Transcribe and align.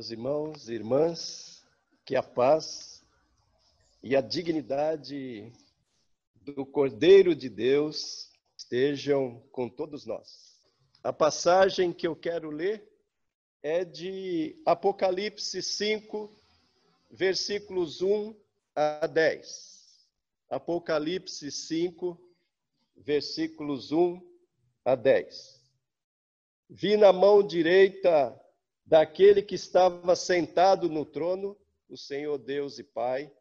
Meus 0.00 0.10
irmãos 0.10 0.68
e 0.70 0.72
irmãs, 0.72 1.62
que 2.06 2.16
a 2.16 2.22
paz 2.22 3.04
e 4.02 4.16
a 4.16 4.22
dignidade 4.22 5.52
do 6.36 6.64
Cordeiro 6.64 7.34
de 7.34 7.50
Deus 7.50 8.30
estejam 8.56 9.42
com 9.52 9.68
todos 9.68 10.06
nós. 10.06 10.58
A 11.04 11.12
passagem 11.12 11.92
que 11.92 12.08
eu 12.08 12.16
quero 12.16 12.48
ler 12.48 12.90
é 13.62 13.84
de 13.84 14.56
Apocalipse 14.64 15.62
5, 15.62 16.34
versículos 17.10 18.00
1 18.00 18.34
a 18.74 19.06
10. 19.06 20.08
Apocalipse 20.48 21.52
5, 21.52 22.18
versículos 22.96 23.92
1 23.92 24.18
a 24.82 24.94
10. 24.94 25.60
Vi 26.70 26.96
na 26.96 27.12
mão 27.12 27.46
direita 27.46 28.34
daquele 28.84 29.42
que 29.42 29.54
estava 29.54 30.16
sentado 30.16 30.88
no 30.88 31.04
trono, 31.04 31.56
o 31.88 31.96
Senhor 31.96 32.38
Deus 32.38 32.78
e 32.78 32.84
Pai, 32.84 33.32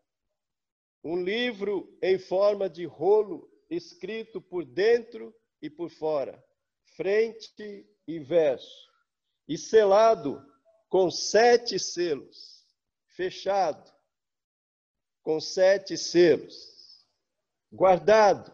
um 1.04 1.22
livro 1.22 1.98
em 2.02 2.18
forma 2.18 2.70
de 2.70 2.86
rolo, 2.86 3.50
escrito 3.70 4.42
por 4.42 4.66
dentro 4.66 5.34
e 5.62 5.70
por 5.70 5.90
fora, 5.90 6.44
frente 6.96 7.88
e 8.08 8.20
verso, 8.20 8.90
e 9.48 9.58
selado 9.58 10.44
com 10.90 11.10
sete 11.12 11.80
selos, 11.80 12.66
fechado 13.08 13.92
com 15.22 15.40
sete 15.40 15.98
selos, 15.98 17.06
guardado 17.72 18.52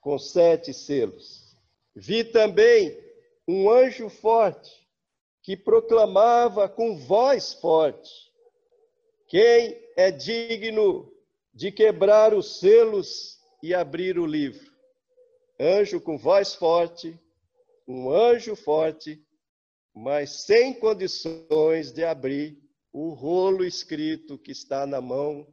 com 0.00 0.18
sete 0.18 0.72
selos. 0.72 1.56
Vi 1.94 2.24
também 2.24 2.98
um 3.46 3.70
anjo 3.70 4.08
forte 4.08 4.88
que 5.50 5.56
proclamava 5.56 6.68
com 6.68 6.96
voz 6.96 7.54
forte: 7.54 8.08
Quem 9.26 9.84
é 9.96 10.08
digno 10.08 11.12
de 11.52 11.72
quebrar 11.72 12.32
os 12.32 12.60
selos 12.60 13.40
e 13.60 13.74
abrir 13.74 14.16
o 14.16 14.24
livro? 14.24 14.72
Anjo 15.58 16.00
com 16.00 16.16
voz 16.16 16.54
forte, 16.54 17.18
um 17.84 18.12
anjo 18.12 18.54
forte, 18.54 19.20
mas 19.92 20.44
sem 20.44 20.72
condições 20.72 21.90
de 21.90 22.04
abrir 22.04 22.56
o 22.92 23.08
rolo 23.08 23.64
escrito 23.64 24.38
que 24.38 24.52
está 24.52 24.86
na 24.86 25.00
mão 25.00 25.52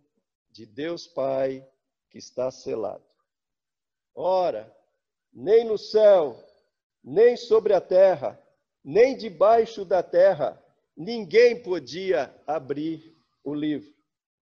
de 0.52 0.68
Deus 0.68 1.08
Pai, 1.08 1.68
que 2.12 2.20
está 2.20 2.52
selado. 2.52 3.04
Ora, 4.14 4.72
nem 5.34 5.66
no 5.66 5.76
céu, 5.76 6.38
nem 7.04 7.36
sobre 7.36 7.74
a 7.74 7.82
terra, 7.82 8.40
nem 8.88 9.18
debaixo 9.18 9.84
da 9.84 10.02
terra 10.02 10.64
ninguém 10.96 11.62
podia 11.62 12.34
abrir 12.48 13.14
o 13.44 13.54
livro, 13.54 13.94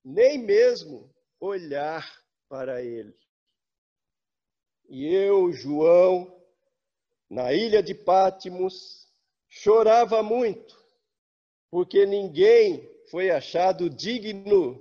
nem 0.04 0.38
mesmo 0.38 1.12
olhar 1.40 2.08
para 2.48 2.80
ele. 2.84 3.18
E 4.88 5.12
eu, 5.12 5.52
João, 5.52 6.32
na 7.28 7.54
ilha 7.54 7.82
de 7.82 7.96
Pátimos, 7.96 9.08
chorava 9.50 10.22
muito, 10.22 10.78
porque 11.72 12.06
ninguém 12.06 12.88
foi 13.10 13.32
achado 13.32 13.90
digno 13.90 14.80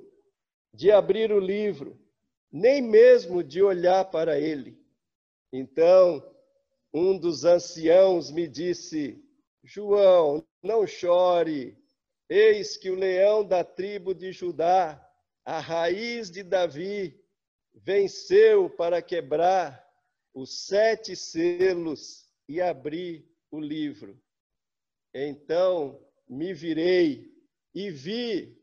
de 0.74 0.90
abrir 0.90 1.32
o 1.32 1.40
livro, 1.40 1.98
nem 2.52 2.82
mesmo 2.82 3.42
de 3.42 3.62
olhar 3.62 4.04
para 4.10 4.38
ele. 4.38 4.78
Então, 5.50 6.22
um 6.92 7.18
dos 7.18 7.46
anciãos 7.46 8.30
me 8.30 8.46
disse: 8.46 9.23
João, 9.64 10.46
não 10.62 10.86
chore. 10.86 11.76
Eis 12.28 12.76
que 12.76 12.90
o 12.90 12.94
leão 12.94 13.42
da 13.42 13.64
tribo 13.64 14.14
de 14.14 14.30
Judá, 14.30 15.00
a 15.42 15.58
raiz 15.58 16.30
de 16.30 16.42
Davi, 16.42 17.18
venceu 17.72 18.68
para 18.68 19.00
quebrar 19.00 19.82
os 20.34 20.66
sete 20.66 21.16
selos 21.16 22.28
e 22.46 22.60
abrir 22.60 23.26
o 23.50 23.58
livro. 23.58 24.20
Então 25.14 25.98
me 26.28 26.52
virei 26.52 27.32
e 27.74 27.90
vi 27.90 28.62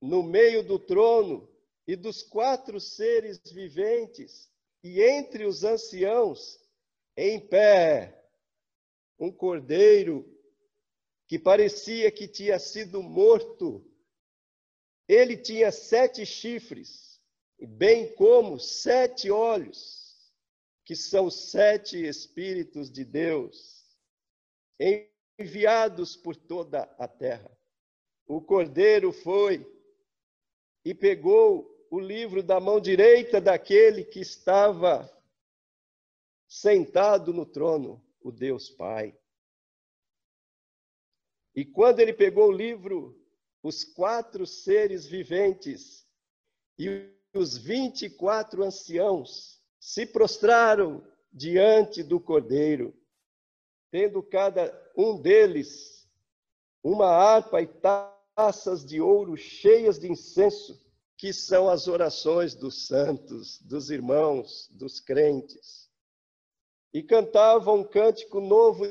no 0.00 0.22
meio 0.22 0.62
do 0.62 0.78
trono 0.78 1.48
e 1.86 1.96
dos 1.96 2.22
quatro 2.22 2.78
seres 2.78 3.40
viventes 3.50 4.50
e 4.84 5.00
entre 5.00 5.44
os 5.44 5.64
anciãos, 5.64 6.60
em 7.16 7.40
pé, 7.40 8.26
um 9.18 9.30
cordeiro 9.30 10.28
que 11.32 11.38
parecia 11.38 12.12
que 12.12 12.28
tinha 12.28 12.58
sido 12.58 13.02
morto. 13.02 13.82
Ele 15.08 15.34
tinha 15.34 15.72
sete 15.72 16.26
chifres, 16.26 17.22
bem 17.58 18.14
como 18.16 18.60
sete 18.60 19.30
olhos, 19.30 20.30
que 20.84 20.94
são 20.94 21.30
sete 21.30 21.96
Espíritos 22.06 22.90
de 22.90 23.02
Deus, 23.02 23.82
enviados 25.38 26.16
por 26.16 26.36
toda 26.36 26.82
a 26.98 27.08
terra. 27.08 27.50
O 28.26 28.42
cordeiro 28.42 29.10
foi 29.10 29.66
e 30.84 30.92
pegou 30.92 31.66
o 31.90 31.98
livro 31.98 32.42
da 32.42 32.60
mão 32.60 32.78
direita 32.78 33.40
daquele 33.40 34.04
que 34.04 34.20
estava 34.20 35.10
sentado 36.46 37.32
no 37.32 37.46
trono, 37.46 38.04
o 38.20 38.30
Deus 38.30 38.68
Pai. 38.68 39.16
E 41.54 41.64
quando 41.64 42.00
ele 42.00 42.12
pegou 42.12 42.48
o 42.48 42.52
livro, 42.52 43.18
os 43.62 43.84
quatro 43.84 44.46
seres 44.46 45.06
viventes 45.06 46.06
e 46.78 47.10
os 47.34 47.56
vinte 47.56 48.06
e 48.06 48.10
quatro 48.10 48.62
anciãos 48.62 49.60
se 49.78 50.06
prostraram 50.06 51.06
diante 51.32 52.02
do 52.02 52.20
cordeiro, 52.20 52.94
tendo 53.90 54.22
cada 54.22 54.72
um 54.96 55.20
deles 55.20 56.08
uma 56.82 57.06
harpa 57.06 57.60
e 57.60 57.66
taças 57.66 58.84
de 58.84 59.00
ouro 59.00 59.36
cheias 59.36 59.98
de 59.98 60.10
incenso, 60.10 60.80
que 61.16 61.32
são 61.32 61.68
as 61.68 61.86
orações 61.86 62.54
dos 62.54 62.86
santos, 62.86 63.60
dos 63.60 63.90
irmãos, 63.90 64.68
dos 64.72 64.98
crentes. 64.98 65.88
E 66.92 67.02
cantavam 67.02 67.80
um 67.80 67.84
cântico 67.84 68.40
novo, 68.40 68.84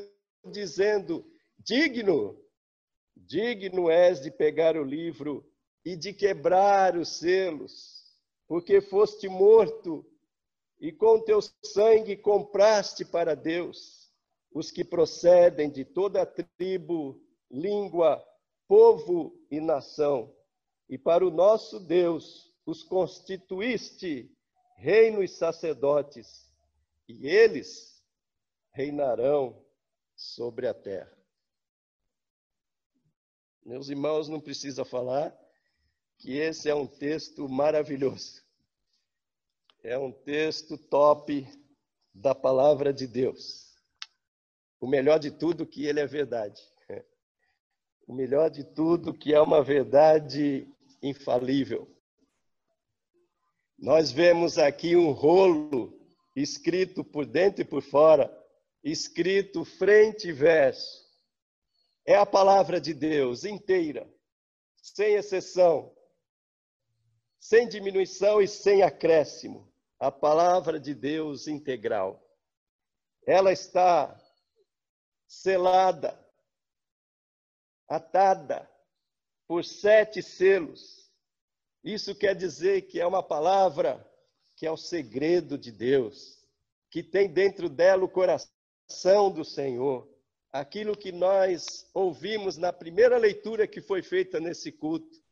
dizendo: 0.50 1.24
Digno 1.58 2.42
Digno 3.26 3.90
és 3.90 4.20
de 4.20 4.30
pegar 4.30 4.76
o 4.76 4.84
livro 4.84 5.44
e 5.84 5.96
de 5.96 6.12
quebrar 6.12 6.96
os 6.96 7.08
selos, 7.08 8.02
porque 8.46 8.80
foste 8.80 9.28
morto 9.28 10.04
e 10.80 10.92
com 10.92 11.20
teu 11.20 11.40
sangue 11.64 12.16
compraste 12.16 13.04
para 13.04 13.34
Deus 13.34 14.12
os 14.52 14.70
que 14.70 14.84
procedem 14.84 15.70
de 15.70 15.84
toda 15.84 16.26
tribo, 16.26 17.20
língua, 17.50 18.22
povo 18.68 19.34
e 19.50 19.60
nação. 19.60 20.34
E 20.88 20.98
para 20.98 21.26
o 21.26 21.30
nosso 21.30 21.80
Deus 21.80 22.52
os 22.66 22.82
constituíste 22.82 24.30
reino 24.76 25.22
e 25.22 25.28
sacerdotes, 25.28 26.52
e 27.08 27.28
eles 27.28 28.02
reinarão 28.72 29.64
sobre 30.16 30.66
a 30.66 30.74
terra. 30.74 31.21
Meus 33.64 33.88
irmãos, 33.88 34.28
não 34.28 34.40
precisa 34.40 34.84
falar 34.84 35.32
que 36.18 36.36
esse 36.36 36.68
é 36.68 36.74
um 36.74 36.86
texto 36.86 37.48
maravilhoso. 37.48 38.42
É 39.84 39.96
um 39.96 40.10
texto 40.10 40.76
top 40.76 41.46
da 42.12 42.34
palavra 42.34 42.92
de 42.92 43.06
Deus. 43.06 43.72
O 44.80 44.86
melhor 44.86 45.20
de 45.20 45.30
tudo 45.30 45.66
que 45.66 45.86
ele 45.86 46.00
é 46.00 46.06
verdade. 46.06 46.60
O 48.04 48.12
melhor 48.12 48.50
de 48.50 48.64
tudo 48.64 49.14
que 49.14 49.32
é 49.32 49.40
uma 49.40 49.62
verdade 49.62 50.68
infalível. 51.00 51.88
Nós 53.78 54.10
vemos 54.10 54.58
aqui 54.58 54.96
um 54.96 55.12
rolo 55.12 55.96
escrito 56.34 57.04
por 57.04 57.24
dentro 57.24 57.62
e 57.62 57.64
por 57.64 57.80
fora, 57.80 58.28
escrito 58.82 59.64
frente 59.64 60.28
e 60.28 60.32
verso 60.32 61.01
é 62.04 62.16
a 62.16 62.26
palavra 62.26 62.80
de 62.80 62.92
Deus 62.92 63.44
inteira, 63.44 64.12
sem 64.76 65.14
exceção, 65.14 65.94
sem 67.38 67.68
diminuição 67.68 68.40
e 68.40 68.48
sem 68.48 68.82
acréscimo. 68.82 69.70
A 69.98 70.10
palavra 70.10 70.80
de 70.80 70.94
Deus 70.94 71.46
integral. 71.46 72.20
Ela 73.24 73.52
está 73.52 74.20
selada, 75.28 76.18
atada 77.88 78.68
por 79.46 79.64
sete 79.64 80.20
selos. 80.20 81.08
Isso 81.84 82.16
quer 82.16 82.34
dizer 82.34 82.82
que 82.82 83.00
é 83.00 83.06
uma 83.06 83.22
palavra 83.22 84.04
que 84.56 84.66
é 84.66 84.70
o 84.70 84.76
segredo 84.76 85.56
de 85.56 85.70
Deus, 85.70 86.44
que 86.90 87.02
tem 87.02 87.32
dentro 87.32 87.68
dela 87.68 88.04
o 88.04 88.08
coração 88.08 89.30
do 89.32 89.44
Senhor 89.44 90.11
aquilo 90.52 90.96
que 90.96 91.10
nós 91.10 91.88
ouvimos 91.94 92.58
na 92.58 92.72
primeira 92.72 93.16
leitura 93.16 93.66
que 93.66 93.80
foi 93.80 94.02
feita 94.02 94.38
nesse 94.38 94.70
culto, 94.70 95.22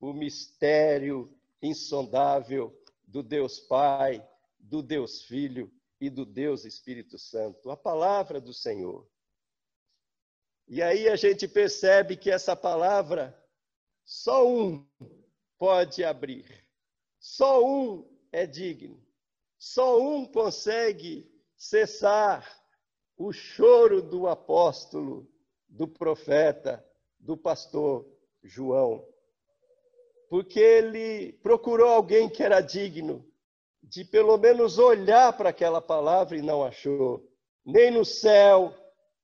o 0.00 0.12
mistério 0.12 1.30
insondável 1.60 2.74
do 3.06 3.22
Deus 3.22 3.60
Pai, 3.60 4.26
do 4.58 4.82
Deus 4.82 5.22
Filho 5.22 5.70
e 6.00 6.08
do 6.08 6.24
Deus 6.24 6.64
Espírito 6.64 7.18
Santo, 7.18 7.70
a 7.70 7.76
palavra 7.76 8.40
do 8.40 8.54
Senhor. 8.54 9.06
E 10.66 10.82
aí 10.82 11.08
a 11.08 11.16
gente 11.16 11.46
percebe 11.46 12.16
que 12.16 12.30
essa 12.30 12.56
palavra 12.56 13.38
só 14.02 14.48
um 14.48 14.86
pode 15.58 16.02
abrir, 16.02 16.66
só 17.18 17.62
um 17.64 18.08
é 18.32 18.46
digno, 18.46 19.02
só 19.58 20.00
um 20.00 20.26
consegue 20.26 21.30
cessar 21.56 22.63
o 23.16 23.32
choro 23.32 24.02
do 24.02 24.26
apóstolo, 24.26 25.28
do 25.68 25.86
profeta, 25.86 26.84
do 27.18 27.36
pastor 27.36 28.06
João. 28.42 29.06
Porque 30.28 30.58
ele 30.58 31.32
procurou 31.34 31.88
alguém 31.88 32.28
que 32.28 32.42
era 32.42 32.60
digno 32.60 33.24
de 33.82 34.04
pelo 34.04 34.36
menos 34.38 34.78
olhar 34.78 35.36
para 35.36 35.50
aquela 35.50 35.80
palavra 35.80 36.36
e 36.36 36.42
não 36.42 36.64
achou, 36.64 37.22
nem 37.64 37.90
no 37.90 38.04
céu, 38.04 38.74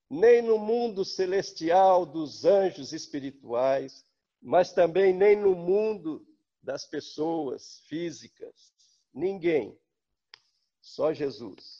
nem 0.08 0.42
no 0.42 0.58
mundo 0.58 1.04
celestial 1.04 2.04
dos 2.04 2.44
anjos 2.44 2.92
espirituais, 2.92 4.04
mas 4.40 4.72
também 4.72 5.14
nem 5.14 5.34
no 5.34 5.54
mundo 5.54 6.26
das 6.62 6.84
pessoas 6.86 7.80
físicas. 7.86 8.72
Ninguém. 9.12 9.78
Só 10.80 11.12
Jesus 11.12 11.79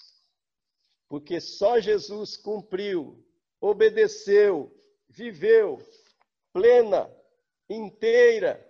porque 1.11 1.41
só 1.41 1.81
Jesus 1.81 2.37
cumpriu, 2.37 3.21
obedeceu, 3.61 4.73
viveu 5.09 5.83
plena, 6.53 7.11
inteira, 7.69 8.65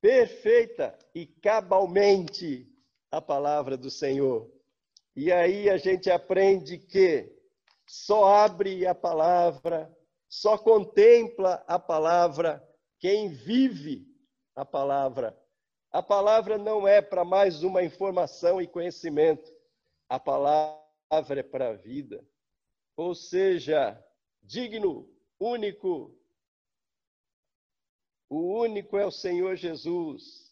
perfeita 0.00 0.98
e 1.14 1.24
cabalmente 1.24 2.68
a 3.12 3.20
palavra 3.20 3.76
do 3.76 3.88
Senhor. 3.92 4.50
E 5.14 5.30
aí 5.30 5.70
a 5.70 5.76
gente 5.76 6.10
aprende 6.10 6.78
que 6.78 7.32
só 7.86 8.24
abre 8.24 8.84
a 8.84 8.94
palavra, 8.94 9.96
só 10.28 10.58
contempla 10.58 11.62
a 11.68 11.78
palavra 11.78 12.60
quem 12.98 13.28
vive 13.28 14.04
a 14.56 14.64
palavra. 14.64 15.38
A 15.92 16.02
palavra 16.02 16.58
não 16.58 16.88
é 16.88 17.00
para 17.00 17.24
mais 17.24 17.62
uma 17.62 17.84
informação 17.84 18.60
e 18.60 18.66
conhecimento. 18.66 19.48
A 20.08 20.18
palavra 20.18 20.81
palavra 21.12 21.40
é 21.40 21.42
para 21.42 21.68
a 21.68 21.74
vida. 21.74 22.26
Ou 22.96 23.14
seja, 23.14 24.02
digno, 24.42 25.06
único. 25.38 26.18
O 28.30 28.60
único 28.62 28.96
é 28.96 29.04
o 29.04 29.10
Senhor 29.10 29.54
Jesus, 29.56 30.50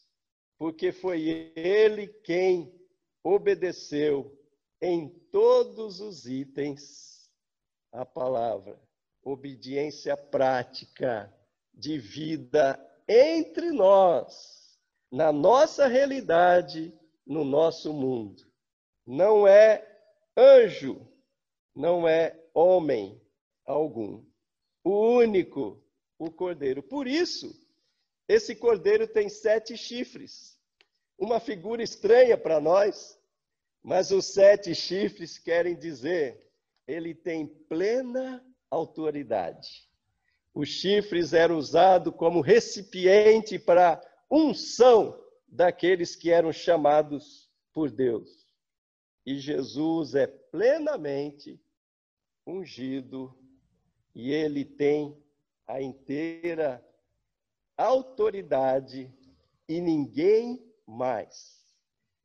porque 0.58 0.92
foi 0.92 1.50
Ele 1.56 2.08
quem 2.08 2.78
obedeceu 3.24 4.38
em 4.82 5.08
todos 5.32 5.98
os 5.98 6.26
itens 6.26 7.30
a 7.90 8.04
palavra. 8.04 8.78
Obediência 9.22 10.14
prática 10.14 11.34
de 11.72 11.98
vida 11.98 12.78
entre 13.08 13.72
nós, 13.72 14.78
na 15.10 15.32
nossa 15.32 15.86
realidade, 15.86 16.92
no 17.26 17.44
nosso 17.44 17.94
mundo. 17.94 18.42
Não 19.06 19.48
é 19.48 19.89
Anjo 20.40 21.06
não 21.74 22.08
é 22.08 22.42
homem 22.54 23.20
algum. 23.66 24.24
O 24.82 25.18
único, 25.18 25.84
o 26.18 26.30
cordeiro. 26.30 26.82
Por 26.82 27.06
isso, 27.06 27.54
esse 28.26 28.56
cordeiro 28.56 29.06
tem 29.06 29.28
sete 29.28 29.76
chifres. 29.76 30.58
Uma 31.18 31.38
figura 31.38 31.82
estranha 31.82 32.38
para 32.38 32.58
nós, 32.58 33.20
mas 33.82 34.10
os 34.10 34.32
sete 34.32 34.74
chifres 34.74 35.38
querem 35.38 35.76
dizer 35.76 36.42
ele 36.86 37.14
tem 37.14 37.46
plena 37.46 38.42
autoridade. 38.70 39.88
Os 40.54 40.68
chifres 40.68 41.34
eram 41.34 41.56
usados 41.58 42.14
como 42.16 42.40
recipiente 42.40 43.58
para 43.58 44.00
unção 44.30 45.22
daqueles 45.46 46.16
que 46.16 46.30
eram 46.30 46.50
chamados 46.50 47.50
por 47.72 47.90
Deus. 47.90 48.49
E 49.30 49.38
Jesus 49.38 50.16
é 50.16 50.26
plenamente 50.26 51.62
ungido 52.44 53.32
e 54.12 54.32
ele 54.32 54.64
tem 54.64 55.16
a 55.68 55.80
inteira 55.80 56.84
autoridade 57.76 59.08
e 59.68 59.80
ninguém 59.80 60.60
mais. 60.84 61.64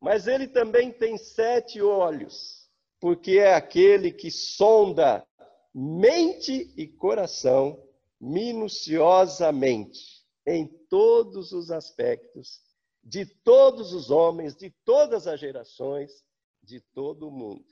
Mas 0.00 0.26
ele 0.26 0.48
também 0.48 0.90
tem 0.90 1.16
sete 1.16 1.80
olhos, 1.80 2.68
porque 2.98 3.38
é 3.38 3.54
aquele 3.54 4.10
que 4.10 4.28
sonda 4.28 5.24
mente 5.72 6.74
e 6.76 6.88
coração 6.88 7.80
minuciosamente 8.20 10.26
em 10.44 10.66
todos 10.90 11.52
os 11.52 11.70
aspectos 11.70 12.60
de 13.04 13.24
todos 13.24 13.92
os 13.92 14.10
homens, 14.10 14.56
de 14.56 14.70
todas 14.84 15.28
as 15.28 15.38
gerações 15.38 16.26
de 16.66 16.80
todo 16.80 17.30
mundo. 17.30 17.64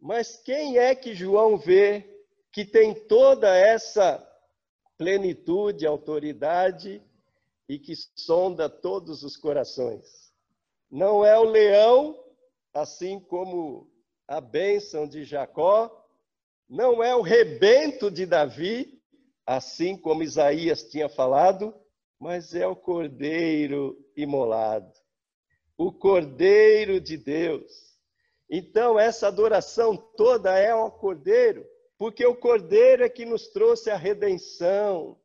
Mas 0.00 0.36
quem 0.36 0.78
é 0.78 0.94
que 0.94 1.14
João 1.14 1.58
vê 1.58 2.24
que 2.52 2.64
tem 2.64 2.94
toda 3.06 3.54
essa 3.56 4.24
plenitude, 4.96 5.86
autoridade 5.86 7.02
e 7.68 7.78
que 7.78 7.94
sonda 8.16 8.68
todos 8.68 9.22
os 9.22 9.36
corações? 9.36 10.32
Não 10.90 11.24
é 11.24 11.38
o 11.38 11.44
leão, 11.44 12.18
assim 12.72 13.18
como 13.18 13.90
a 14.28 14.40
bênção 14.40 15.06
de 15.06 15.24
Jacó, 15.24 15.90
não 16.68 17.02
é 17.02 17.14
o 17.14 17.22
rebento 17.22 18.10
de 18.10 18.24
Davi, 18.24 19.02
assim 19.44 19.96
como 19.96 20.22
Isaías 20.22 20.84
tinha 20.84 21.08
falado, 21.08 21.74
mas 22.18 22.54
é 22.54 22.66
o 22.66 22.76
cordeiro 22.76 23.98
imolado 24.16 25.01
o 25.82 25.92
Cordeiro 25.92 27.00
de 27.00 27.16
Deus. 27.16 27.98
Então, 28.48 28.98
essa 28.98 29.26
adoração 29.26 29.96
toda 29.96 30.56
é 30.56 30.70
ao 30.70 30.92
Cordeiro, 30.92 31.66
porque 31.98 32.24
o 32.24 32.36
Cordeiro 32.36 33.02
é 33.02 33.08
que 33.08 33.24
nos 33.24 33.48
trouxe 33.48 33.90
a 33.90 33.96
redenção. 33.96 35.18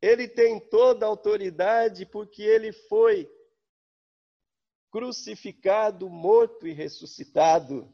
Ele 0.00 0.26
tem 0.26 0.58
toda 0.58 1.04
a 1.04 1.08
autoridade 1.08 2.06
porque 2.06 2.42
ele 2.42 2.72
foi 2.72 3.30
crucificado, 4.90 6.08
morto 6.08 6.66
e 6.66 6.72
ressuscitado. 6.72 7.92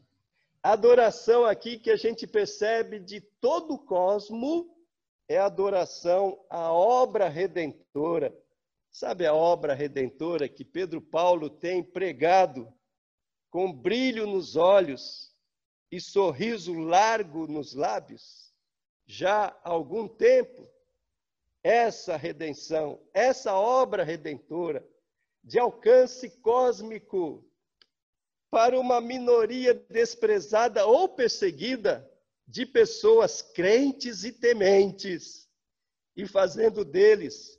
Adoração 0.63 1.43
aqui 1.43 1.77
que 1.77 1.91
a 1.91 1.97
gente 1.97 2.25
percebe 2.25 2.99
de 2.99 3.19
todo 3.19 3.73
o 3.73 3.85
cosmo 3.85 4.73
é 5.27 5.37
adoração 5.37 6.39
à 6.49 6.71
obra 6.71 7.27
redentora 7.27 8.33
Sabe 8.99 9.27
a 9.27 9.33
obra 9.35 9.75
redentora 9.75 10.49
que 10.49 10.65
Pedro 10.65 10.99
Paulo 10.99 11.51
tem 11.51 11.83
pregado 11.83 12.67
com 13.51 13.71
brilho 13.71 14.25
nos 14.25 14.55
olhos 14.55 15.35
e 15.91 16.01
sorriso 16.01 16.73
largo 16.73 17.45
nos 17.45 17.75
lábios? 17.75 18.51
Já 19.05 19.55
há 19.63 19.69
algum 19.69 20.07
tempo, 20.07 20.67
essa 21.61 22.17
redenção, 22.17 22.99
essa 23.13 23.55
obra 23.55 24.03
redentora 24.03 24.83
de 25.43 25.59
alcance 25.59 26.31
cósmico 26.39 27.47
para 28.49 28.79
uma 28.79 28.99
minoria 28.99 29.75
desprezada 29.75 30.87
ou 30.87 31.07
perseguida 31.07 32.11
de 32.47 32.65
pessoas 32.65 33.43
crentes 33.43 34.23
e 34.23 34.31
tementes, 34.31 35.47
e 36.15 36.25
fazendo 36.25 36.83
deles 36.83 37.57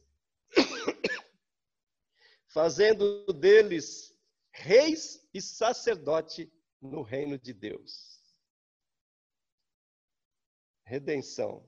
fazendo 2.59 3.25
deles 3.35 4.13
reis 4.51 5.25
e 5.33 5.41
sacerdote 5.41 6.53
no 6.83 7.03
reino 7.03 7.39
de 7.39 7.53
Deus. 7.53 8.21
Redenção. 10.83 11.65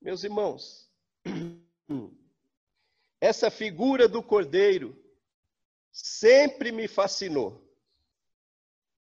Meus 0.00 0.24
irmãos, 0.24 0.90
essa 3.20 3.50
figura 3.50 4.08
do 4.08 4.22
cordeiro 4.22 4.98
sempre 5.92 6.72
me 6.72 6.88
fascinou. 6.88 7.62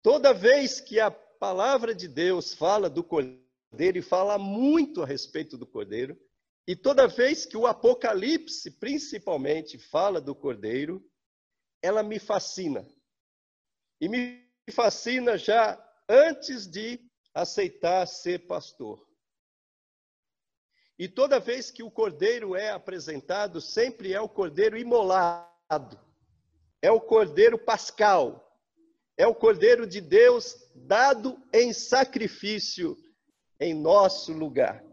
Toda 0.03 0.31
vez 0.31 0.79
que 0.79 0.99
a 0.99 1.09
palavra 1.09 1.95
de 1.95 2.07
Deus 2.07 2.53
fala 2.53 2.87
do 2.87 3.03
cordeiro 3.03 3.97
e 3.97 4.03
fala 4.03 4.37
muito 4.37 5.01
a 5.01 5.07
respeito 5.07 5.57
do 5.57 5.65
cordeiro, 5.65 6.15
e 6.69 6.75
toda 6.75 7.07
vez 7.07 7.47
que 7.47 7.57
o 7.57 7.65
Apocalipse, 7.65 8.69
principalmente, 8.69 9.79
fala 9.79 10.21
do 10.21 10.35
Cordeiro, 10.35 11.03
ela 11.81 12.03
me 12.03 12.19
fascina. 12.19 12.87
E 13.99 14.07
me 14.07 14.47
fascina 14.71 15.35
já 15.35 15.83
antes 16.07 16.67
de 16.67 16.99
aceitar 17.33 18.05
ser 18.05 18.45
pastor. 18.45 19.03
E 20.99 21.09
toda 21.09 21.39
vez 21.39 21.71
que 21.71 21.81
o 21.81 21.89
cordeiro 21.89 22.55
é 22.55 22.69
apresentado, 22.69 23.59
sempre 23.59 24.13
é 24.13 24.21
o 24.21 24.29
cordeiro 24.29 24.77
imolado, 24.77 25.99
é 26.83 26.91
o 26.91 27.01
cordeiro 27.01 27.57
pascal, 27.57 28.47
é 29.17 29.25
o 29.25 29.33
cordeiro 29.33 29.87
de 29.87 30.01
Deus 30.01 30.55
dado 30.75 31.35
em 31.51 31.73
sacrifício 31.73 32.95
em 33.59 33.73
nosso 33.73 34.31
lugar. 34.33 34.87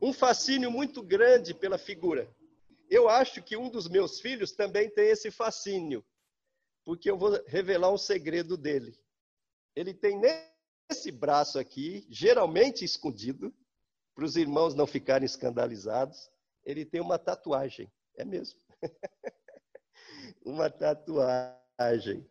Um 0.00 0.12
fascínio 0.12 0.70
muito 0.70 1.02
grande 1.02 1.52
pela 1.52 1.78
figura. 1.78 2.30
Eu 2.88 3.08
acho 3.08 3.42
que 3.42 3.56
um 3.56 3.68
dos 3.68 3.88
meus 3.88 4.20
filhos 4.20 4.52
também 4.52 4.88
tem 4.88 5.08
esse 5.08 5.30
fascínio, 5.30 6.04
porque 6.84 7.10
eu 7.10 7.18
vou 7.18 7.42
revelar 7.46 7.92
um 7.92 7.98
segredo 7.98 8.56
dele. 8.56 8.98
Ele 9.74 9.92
tem 9.92 10.18
nesse 10.18 11.10
braço 11.10 11.58
aqui, 11.58 12.06
geralmente 12.08 12.84
escondido, 12.84 13.54
para 14.14 14.24
os 14.24 14.36
irmãos 14.36 14.74
não 14.74 14.86
ficarem 14.86 15.26
escandalizados, 15.26 16.30
ele 16.64 16.84
tem 16.84 17.00
uma 17.00 17.18
tatuagem. 17.18 17.90
É 18.16 18.24
mesmo. 18.24 18.58
uma 20.44 20.70
tatuagem. 20.70 22.28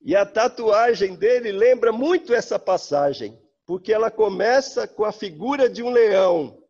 E 0.00 0.16
a 0.16 0.26
tatuagem 0.26 1.14
dele 1.14 1.52
lembra 1.52 1.92
muito 1.92 2.34
essa 2.34 2.58
passagem, 2.58 3.40
porque 3.72 3.90
ela 3.90 4.10
começa 4.10 4.86
com 4.86 5.02
a 5.02 5.10
figura 5.10 5.66
de 5.66 5.82
um 5.82 5.88
leão. 5.88 6.62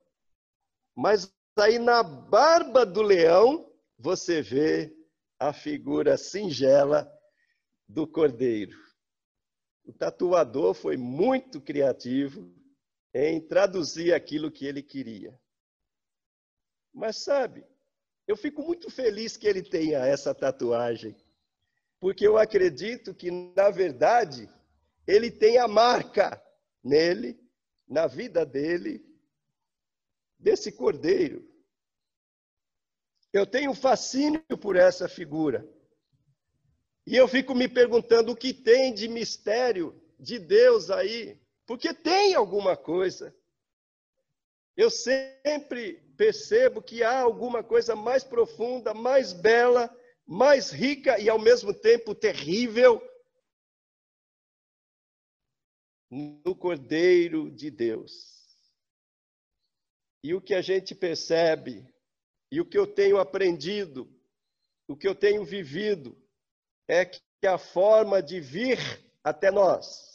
Mas 0.95 1.35
aí 1.59 1.77
na 1.77 2.01
barba 2.01 2.87
do 2.87 3.03
leão 3.03 3.69
você 3.99 4.41
vê 4.41 4.97
a 5.37 5.53
figura 5.53 6.17
singela 6.17 7.13
do 7.89 8.07
cordeiro. 8.07 8.79
O 9.85 9.93
tatuador 9.93 10.75
foi 10.75 10.97
muito 10.97 11.61
criativo 11.61 12.49
em 13.13 13.41
traduzir 13.41 14.15
aquilo 14.15 14.49
que 14.49 14.65
ele 14.65 14.81
queria. 14.81 15.37
Mas 16.95 17.17
sabe, 17.17 17.67
eu 18.29 18.37
fico 18.37 18.63
muito 18.63 18.89
feliz 18.89 19.37
que 19.37 19.49
ele 19.49 19.65
tenha 19.65 20.07
essa 20.07 20.33
tatuagem, 20.33 21.17
porque 21.99 22.25
eu 22.25 22.39
acredito 22.39 23.13
que, 23.13 23.29
na 23.29 23.71
verdade, 23.71 24.49
ele 25.05 25.33
tem 25.33 25.59
a 25.59 25.67
marca 25.67 26.41
nele, 26.83 27.39
na 27.87 28.07
vida 28.07 28.45
dele, 28.45 29.05
desse 30.39 30.73
cordeiro. 30.73 31.49
Eu 33.33 33.47
tenho 33.47 33.75
fascínio 33.75 34.43
por 34.61 34.77
essa 34.77 35.09
figura. 35.09 35.67
E 37.07 37.17
eu 37.17 37.27
fico 37.27 37.55
me 37.55 37.69
perguntando 37.69 38.33
o 38.33 38.37
que 38.37 38.53
tem 38.53 38.93
de 38.93 39.09
mistério 39.09 40.01
de 40.19 40.39
Deus 40.39 40.91
aí 40.91 41.43
porque 41.67 41.95
tem 41.95 42.35
alguma 42.35 42.77
coisa. 42.77 43.35
Eu 44.77 44.91
sempre 44.91 46.03
percebo 46.17 46.83
que 46.83 47.03
há 47.03 47.21
alguma 47.21 47.63
coisa 47.63 47.95
mais 47.95 48.25
profunda, 48.25 48.95
mais 48.95 49.33
bela, 49.33 49.95
mais 50.27 50.71
rica 50.71 51.19
e 51.19 51.29
ao 51.29 51.39
mesmo 51.39 51.73
tempo 51.73 52.15
terrível 52.15 53.03
no 56.13 56.55
Cordeiro 56.55 57.51
de 57.51 57.71
Deus. 57.71 58.41
E 60.23 60.35
o 60.35 60.41
que 60.41 60.55
a 60.55 60.63
gente 60.63 60.95
percebe, 60.95 61.85
e 62.51 62.61
o 62.61 62.65
que 62.65 62.79
eu 62.79 62.87
tenho 62.87 63.19
aprendido, 63.19 64.09
o 64.87 64.97
que 64.97 65.09
eu 65.09 65.15
tenho 65.15 65.45
vivido, 65.45 66.17
é 66.87 67.05
que 67.05 67.21
a 67.45 67.59
forma 67.59 68.23
de 68.23 68.39
vir 68.39 68.79
até 69.25 69.51
nós 69.51 70.13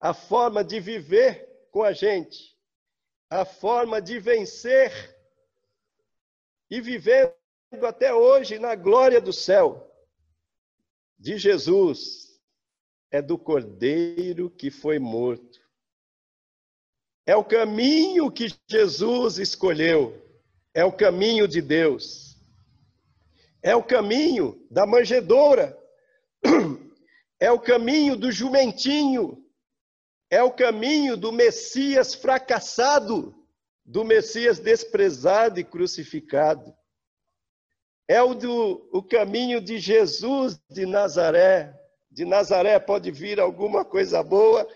a 0.00 0.14
forma 0.14 0.62
de 0.62 0.78
viver 0.78 1.68
com 1.70 1.82
a 1.82 1.92
gente, 1.92 2.56
a 3.28 3.44
forma 3.44 4.00
de 4.00 4.18
vencer 4.18 4.92
e 6.70 6.80
vivendo 6.80 7.32
até 7.82 8.14
hoje 8.14 8.58
na 8.58 8.74
glória 8.74 9.20
do 9.20 9.32
céu 9.32 9.92
de 11.18 11.38
Jesus 11.38 12.25
é 13.10 13.22
do 13.22 13.38
Cordeiro 13.38 14.50
que 14.50 14.70
foi 14.70 14.98
morto. 14.98 15.60
É 17.26 17.34
o 17.34 17.44
caminho 17.44 18.30
que 18.30 18.46
Jesus 18.68 19.38
escolheu, 19.38 20.22
é 20.72 20.84
o 20.84 20.92
caminho 20.92 21.48
de 21.48 21.60
Deus. 21.60 22.36
É 23.62 23.74
o 23.74 23.82
caminho 23.82 24.64
da 24.70 24.86
manjedoura, 24.86 25.76
é 27.40 27.50
o 27.50 27.58
caminho 27.58 28.16
do 28.16 28.30
jumentinho, 28.30 29.44
é 30.30 30.40
o 30.40 30.52
caminho 30.52 31.16
do 31.16 31.32
Messias 31.32 32.14
fracassado, 32.14 33.34
do 33.84 34.04
Messias 34.04 34.60
desprezado 34.60 35.58
e 35.58 35.64
crucificado. 35.64 36.72
É 38.08 38.22
o, 38.22 38.34
do, 38.34 38.88
o 38.92 39.02
caminho 39.02 39.60
de 39.60 39.78
Jesus 39.78 40.60
de 40.70 40.86
Nazaré. 40.86 41.74
De 42.16 42.24
Nazaré 42.24 42.80
pode 42.80 43.10
vir 43.10 43.38
alguma 43.38 43.84
coisa 43.84 44.22
boa. 44.22 44.66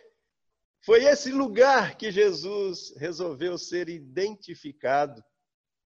Foi 0.85 1.05
esse 1.05 1.33
lugar 1.33 1.97
que 1.97 2.13
Jesus 2.13 2.95
resolveu 2.99 3.57
ser 3.57 3.89
identificado. 3.89 5.25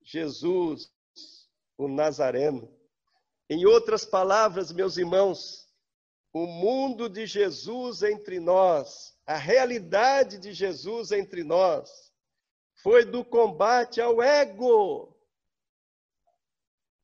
Jesus, 0.02 0.90
o 1.78 1.86
Nazareno. 1.86 2.68
Em 3.48 3.64
outras 3.66 4.04
palavras, 4.04 4.72
meus 4.72 4.96
irmãos, 4.96 5.68
o 6.32 6.44
mundo 6.44 7.08
de 7.08 7.24
Jesus 7.24 8.02
entre 8.02 8.40
nós 8.40 9.14
a 9.26 9.36
realidade 9.36 10.38
de 10.38 10.52
Jesus 10.52 11.10
entre 11.12 11.42
nós 11.42 12.12
foi 12.82 13.04
do 13.04 13.24
combate 13.24 14.00
ao 14.00 14.22
ego, 14.22 15.16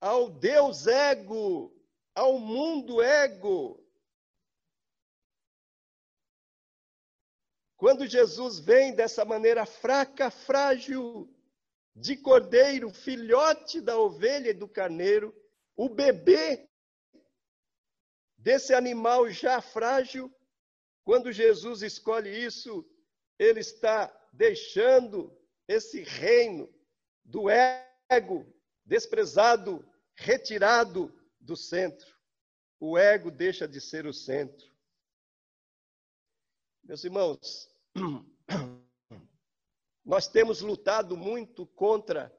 ao 0.00 0.28
Deus 0.28 0.86
ego, 0.86 1.72
ao 2.14 2.38
mundo 2.38 3.00
ego. 3.00 3.79
Quando 7.80 8.06
Jesus 8.06 8.58
vem 8.58 8.94
dessa 8.94 9.24
maneira 9.24 9.64
fraca, 9.64 10.30
frágil, 10.30 11.34
de 11.96 12.14
cordeiro, 12.14 12.90
filhote 12.90 13.80
da 13.80 13.98
ovelha 13.98 14.50
e 14.50 14.52
do 14.52 14.68
carneiro, 14.68 15.34
o 15.74 15.88
bebê 15.88 16.68
desse 18.36 18.74
animal 18.74 19.30
já 19.30 19.62
frágil, 19.62 20.30
quando 21.04 21.32
Jesus 21.32 21.80
escolhe 21.80 22.28
isso, 22.28 22.84
ele 23.38 23.60
está 23.60 24.14
deixando 24.30 25.34
esse 25.66 26.02
reino 26.02 26.70
do 27.24 27.46
ego 27.48 28.46
desprezado, 28.84 29.82
retirado 30.14 31.10
do 31.40 31.56
centro. 31.56 32.14
O 32.78 32.98
ego 32.98 33.30
deixa 33.30 33.66
de 33.66 33.80
ser 33.80 34.04
o 34.04 34.12
centro. 34.12 34.69
Meus 36.82 37.04
irmãos, 37.04 37.70
nós 40.04 40.26
temos 40.26 40.60
lutado 40.60 41.16
muito 41.16 41.64
contra 41.66 42.36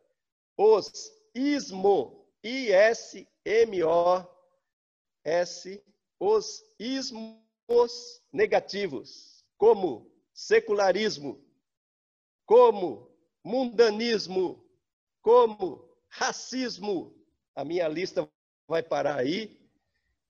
os 0.58 1.10
ismo, 1.34 2.28
I-S-M-O-S, 2.44 3.32
os 6.20 6.64
ismos 6.78 8.22
negativos, 8.32 9.46
como 9.58 10.12
secularismo, 10.34 11.44
como 12.46 13.10
mundanismo, 13.44 14.64
como 15.22 15.90
racismo. 16.10 17.16
A 17.56 17.64
minha 17.64 17.88
lista 17.88 18.30
vai 18.68 18.84
parar 18.84 19.20
aí, 19.20 19.58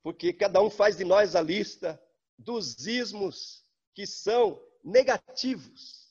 porque 0.04 0.32
cada 0.32 0.62
um 0.62 0.70
faz 0.70 0.98
de 0.98 1.04
nós 1.04 1.36
a 1.36 1.42
lista 1.42 2.00
dos 2.38 2.86
ismos 2.86 3.61
que 3.94 4.06
são 4.06 4.62
negativos. 4.84 6.02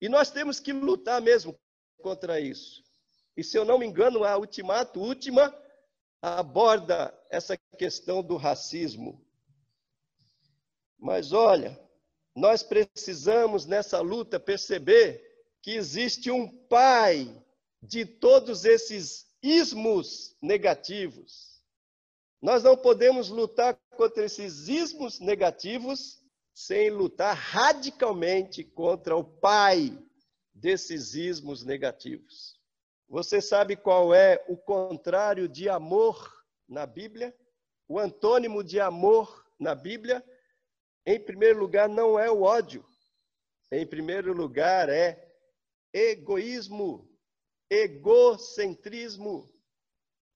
E 0.00 0.08
nós 0.08 0.30
temos 0.30 0.58
que 0.58 0.72
lutar 0.72 1.20
mesmo 1.20 1.58
contra 2.02 2.40
isso. 2.40 2.82
E 3.36 3.44
se 3.44 3.56
eu 3.56 3.64
não 3.64 3.78
me 3.78 3.86
engano, 3.86 4.24
a 4.24 4.36
Ultimato 4.36 5.00
Última 5.00 5.54
aborda 6.20 7.16
essa 7.30 7.56
questão 7.78 8.22
do 8.22 8.36
racismo. 8.36 9.24
Mas 10.98 11.32
olha, 11.32 11.78
nós 12.34 12.62
precisamos 12.62 13.66
nessa 13.66 14.00
luta 14.00 14.38
perceber 14.38 15.24
que 15.62 15.72
existe 15.72 16.30
um 16.30 16.48
pai 16.66 17.42
de 17.82 18.04
todos 18.04 18.64
esses 18.64 19.26
ismos 19.42 20.36
negativos. 20.40 21.62
Nós 22.40 22.62
não 22.62 22.76
podemos 22.76 23.28
lutar 23.28 23.78
contra 23.96 24.24
esses 24.24 24.68
ismos 24.68 25.20
negativos 25.20 26.19
sem 26.54 26.90
lutar 26.90 27.34
radicalmente 27.36 28.64
contra 28.64 29.16
o 29.16 29.24
pai 29.24 29.96
desses 30.52 31.14
ismos 31.14 31.64
negativos. 31.64 32.58
Você 33.08 33.40
sabe 33.40 33.76
qual 33.76 34.14
é 34.14 34.44
o 34.48 34.56
contrário 34.56 35.48
de 35.48 35.68
amor 35.68 36.44
na 36.68 36.86
Bíblia? 36.86 37.34
O 37.88 37.98
antônimo 37.98 38.62
de 38.62 38.78
amor 38.78 39.44
na 39.58 39.74
Bíblia 39.74 40.24
em 41.06 41.18
primeiro 41.18 41.58
lugar, 41.58 41.88
não 41.88 42.18
é 42.18 42.30
o 42.30 42.42
ódio. 42.42 42.84
Em 43.72 43.86
primeiro 43.86 44.32
lugar, 44.32 44.88
é 44.88 45.32
egoísmo, 45.92 47.10
egocentrismo. 47.68 49.48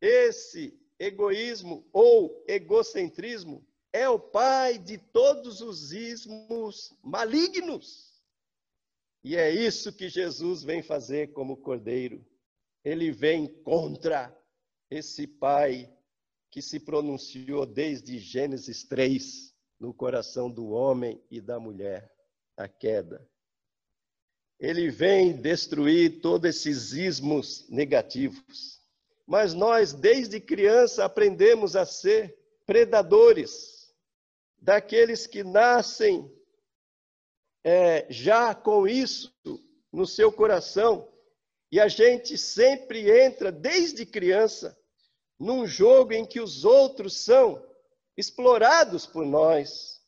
Esse 0.00 0.76
egoísmo 0.99 1.88
ou 1.92 2.44
egocentrismo 2.49 3.66
é 3.95 4.09
o 4.09 4.19
pai 4.19 4.77
de 4.77 4.99
todos 4.99 5.61
os 5.61 5.93
ismos 5.93 6.93
malignos. 7.01 8.13
E 9.23 9.37
é 9.37 9.49
isso 9.49 9.93
que 9.93 10.09
Jesus 10.09 10.65
vem 10.65 10.83
fazer 10.83 11.33
como 11.33 11.57
cordeiro. 11.57 12.27
Ele 12.85 13.13
vem 13.13 13.47
contra 13.63 14.37
esse 14.91 15.29
pai 15.29 15.89
que 16.51 16.61
se 16.61 16.81
pronunciou 16.81 17.65
desde 17.65 18.19
Gênesis 18.19 18.83
3 18.83 19.55
no 19.79 19.95
coração 19.95 20.51
do 20.51 20.71
homem 20.71 21.23
e 21.31 21.41
da 21.41 21.61
mulher, 21.61 22.13
a 22.57 22.67
queda. 22.67 23.25
Ele 24.59 24.91
vem 24.91 25.41
destruir 25.41 26.21
todos 26.21 26.51
esses 26.51 26.93
ismos 26.93 27.65
negativos. 27.69 28.81
Mas 29.25 29.55
nós, 29.55 29.93
desde 29.93 30.41
criança, 30.41 31.05
aprendemos 31.05 31.77
a 31.77 31.87
ser 31.87 32.37
predadores, 32.67 33.74
daqueles 34.64 35.26
que 35.26 35.44
nascem 35.44 36.35
é, 37.62 38.11
já 38.11 38.54
com 38.54 38.88
isso 38.88 39.30
no 39.92 40.06
seu 40.06 40.33
coração. 40.33 41.12
E 41.71 41.78
a 41.78 41.87
gente 41.87 42.38
sempre 42.38 43.11
entra, 43.11 43.52
desde 43.52 44.06
criança, 44.06 44.78
num 45.38 45.66
jogo 45.66 46.14
em 46.14 46.25
que 46.25 46.40
os 46.40 46.64
outros 46.64 47.14
são 47.25 47.62
explorados 48.16 49.04
por 49.04 49.26
nós, 49.26 50.02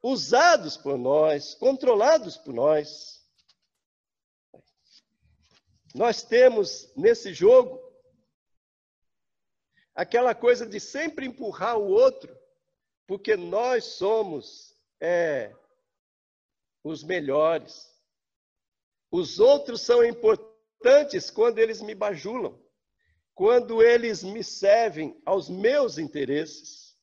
usados 0.00 0.76
por 0.76 0.96
nós, 0.96 1.56
controlados 1.56 2.36
por 2.36 2.54
nós. 2.54 3.26
Nós 5.92 6.22
temos 6.22 6.92
nesse 6.94 7.34
jogo 7.34 7.82
aquela 9.96 10.32
coisa 10.32 10.64
de 10.64 10.78
sempre 10.78 11.26
empurrar 11.26 11.76
o 11.76 11.88
outro, 11.88 12.37
porque 13.08 13.36
nós 13.36 13.84
somos 13.84 14.72
é, 15.00 15.52
os 16.84 17.02
melhores. 17.02 17.92
Os 19.10 19.40
outros 19.40 19.80
são 19.80 20.04
importantes 20.04 21.28
quando 21.28 21.58
eles 21.58 21.82
me 21.82 21.96
bajulam 21.96 22.56
quando 23.38 23.80
eles 23.84 24.24
me 24.24 24.42
servem 24.42 25.16
aos 25.24 25.48
meus 25.48 25.96
interesses. 25.96 26.98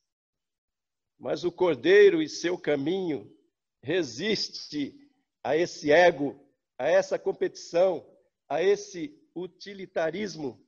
Mas 1.17 1.45
o 1.45 1.51
cordeiro 1.51 2.21
e 2.21 2.27
seu 2.27 2.57
caminho 2.57 3.33
resiste 3.81 4.93
a 5.41 5.55
esse 5.55 5.93
ego, 5.93 6.37
a 6.77 6.89
essa 6.89 7.17
competição, 7.17 8.05
a 8.49 8.61
esse 8.61 9.17
utilitarismo. 9.33 10.61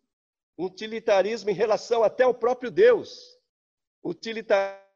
Utilitarismo 0.58 1.50
em 1.50 1.53
relação 1.53 2.01
até 2.01 2.24
ao 2.24 2.34
próprio 2.34 2.72
Deus. 2.72 3.38
Utilitarismo 4.01 4.87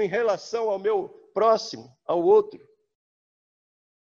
em 0.00 0.08
relação 0.08 0.70
ao 0.70 0.78
meu 0.78 1.08
próximo, 1.34 1.94
ao 2.06 2.22
outro. 2.22 2.66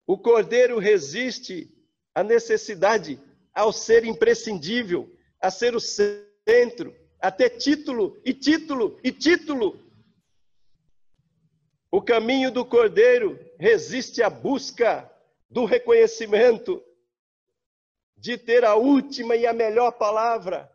O 0.07 0.19
cordeiro 0.19 0.79
resiste 0.79 1.73
à 2.15 2.25
necessidade, 2.25 3.21
ao 3.55 3.73
ser 3.73 4.05
imprescindível, 4.05 5.13
a 5.41 5.51
ser 5.51 5.75
o 5.75 5.81
centro, 5.81 6.95
a 7.21 7.31
ter 7.31 7.51
título 7.51 8.21
e 8.25 8.33
título 8.33 8.99
e 9.03 9.13
título. 9.13 9.81
O 11.91 12.03
caminho 12.03 12.51
do 12.51 12.65
cordeiro 12.65 13.39
resiste 13.59 14.23
à 14.23 14.31
busca 14.31 15.11
do 15.49 15.65
reconhecimento, 15.65 16.83
de 18.17 18.37
ter 18.37 18.65
a 18.65 18.75
última 18.75 19.37
e 19.37 19.47
a 19.47 19.53
melhor 19.53 19.93
palavra. 19.93 20.71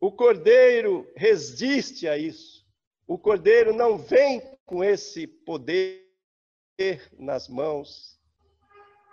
O 0.00 0.12
cordeiro 0.12 1.10
resiste 1.16 2.06
a 2.06 2.18
isso. 2.18 2.53
O 3.06 3.18
cordeiro 3.18 3.72
não 3.72 3.98
vem 3.98 4.40
com 4.64 4.82
esse 4.82 5.26
poder 5.26 6.02
nas 7.18 7.48
mãos. 7.48 8.20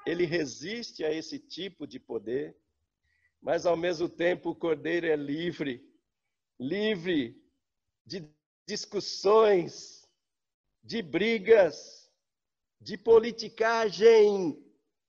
Ele 0.05 0.25
resiste 0.25 1.03
a 1.03 1.11
esse 1.11 1.37
tipo 1.37 1.85
de 1.85 1.99
poder 1.99 2.55
mas 3.41 3.65
ao 3.65 3.75
mesmo 3.75 4.07
tempo 4.07 4.51
o 4.51 4.55
cordeiro 4.55 5.07
é 5.07 5.15
livre 5.15 5.89
livre 6.59 7.35
de 8.05 8.23
discussões, 8.67 10.07
de 10.83 11.01
brigas, 11.01 12.07
de 12.79 12.95
politicagem, 12.95 14.63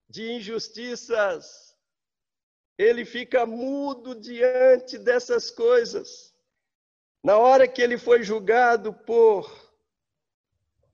de 0.08 0.32
injustiças. 0.32 1.76
Ele 2.78 3.04
fica 3.04 3.44
mudo 3.44 4.14
diante 4.14 4.96
dessas 4.96 5.50
coisas. 5.50 6.31
Na 7.22 7.38
hora 7.38 7.68
que 7.68 7.80
ele 7.80 7.96
foi 7.96 8.24
julgado 8.24 8.92
por 8.92 9.48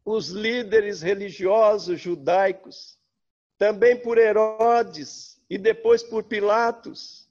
os 0.05 0.29
líderes 0.29 1.01
religiosos 1.01 1.99
judaicos, 2.01 2.99
também 3.57 3.97
por 4.01 4.19
Herodes 4.19 5.41
e 5.49 5.57
depois 5.57 6.03
por 6.03 6.25
Pilatos, 6.25 7.29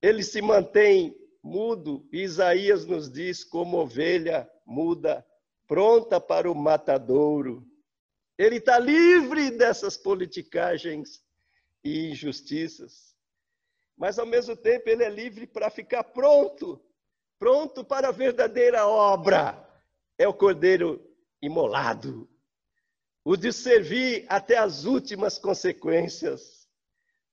ele 0.00 0.22
se 0.22 0.40
mantém 0.40 1.16
mudo. 1.42 2.08
Isaías 2.12 2.86
nos 2.86 3.10
diz 3.10 3.42
como 3.42 3.78
ovelha 3.78 4.48
muda, 4.64 5.26
pronta 5.66 6.20
para 6.20 6.50
o 6.50 6.54
matadouro. 6.54 7.66
Ele 8.38 8.56
está 8.56 8.78
livre 8.78 9.50
dessas 9.50 9.96
politicagens 9.96 11.20
e 11.82 12.10
injustiças. 12.10 13.14
Mas, 13.96 14.18
ao 14.18 14.24
mesmo 14.24 14.56
tempo, 14.56 14.88
ele 14.88 15.02
é 15.02 15.10
livre 15.10 15.46
para 15.46 15.68
ficar 15.68 16.04
pronto 16.04 16.80
pronto 17.40 17.82
para 17.82 18.08
a 18.08 18.12
verdadeira 18.12 18.86
obra. 18.86 19.66
É 20.18 20.28
o 20.28 20.34
cordeiro 20.34 21.02
imolado, 21.40 22.28
o 23.24 23.34
de 23.34 23.50
servir 23.50 24.26
até 24.28 24.58
as 24.58 24.84
últimas 24.84 25.38
consequências, 25.38 26.68